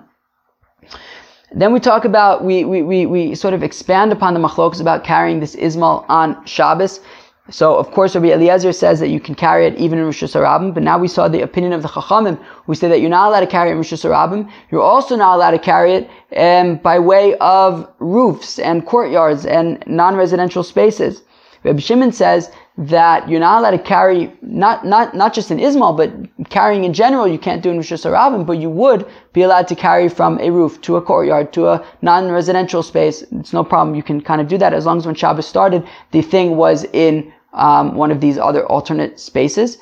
[1.53, 5.05] Then we talk about, we, we, we, we sort of expand upon the machlokas about
[5.05, 6.99] carrying this izmel on Shabbos.
[7.51, 10.73] So, of course, Rabbi Eliezer says that you can carry it even in Rishus Harabim,
[10.73, 13.41] but now we saw the opinion of the Chachamim, who say that you're not allowed
[13.41, 14.51] to carry it in Rishus Harabim.
[14.71, 19.83] You're also not allowed to carry it um, by way of roofs and courtyards and
[19.85, 21.21] non-residential spaces.
[21.63, 25.95] Rabbi Shimon says that you're not allowed to carry, not, not, not just in izmel,
[25.95, 29.67] but carrying in general, you can't do in Rishus Harabim, but you would be allowed
[29.67, 33.23] to carry from a roof to a courtyard to a non-residential space.
[33.31, 33.95] It's no problem.
[33.95, 36.85] You can kind of do that as long as when Shabbos started, the thing was
[36.85, 39.77] in um, one of these other alternate spaces.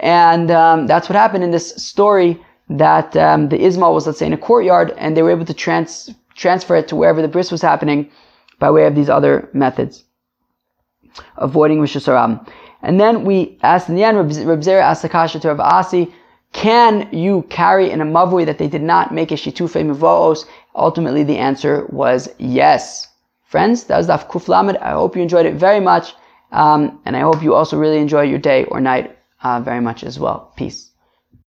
[0.00, 4.26] And um, that's what happened in this story that um, the izmel was, let's say,
[4.26, 7.50] in a courtyard, and they were able to trans- transfer it to wherever the bris
[7.50, 8.10] was happening
[8.58, 10.04] by way of these other methods,
[11.36, 12.46] avoiding Rishus Harabim.
[12.82, 16.12] And then we asked in the end, Reb Zera asked Akasha to Rav Asi,
[16.52, 20.46] can you carry in a mavui that they did not make a shitufe mivoos
[20.78, 23.08] ultimately the answer was yes.
[23.44, 24.80] Friends, that was Daf Kuflamed.
[24.80, 26.14] I hope you enjoyed it very much.
[26.52, 30.04] Um, and I hope you also really enjoy your day or night uh, very much
[30.04, 30.52] as well.
[30.56, 30.87] Peace.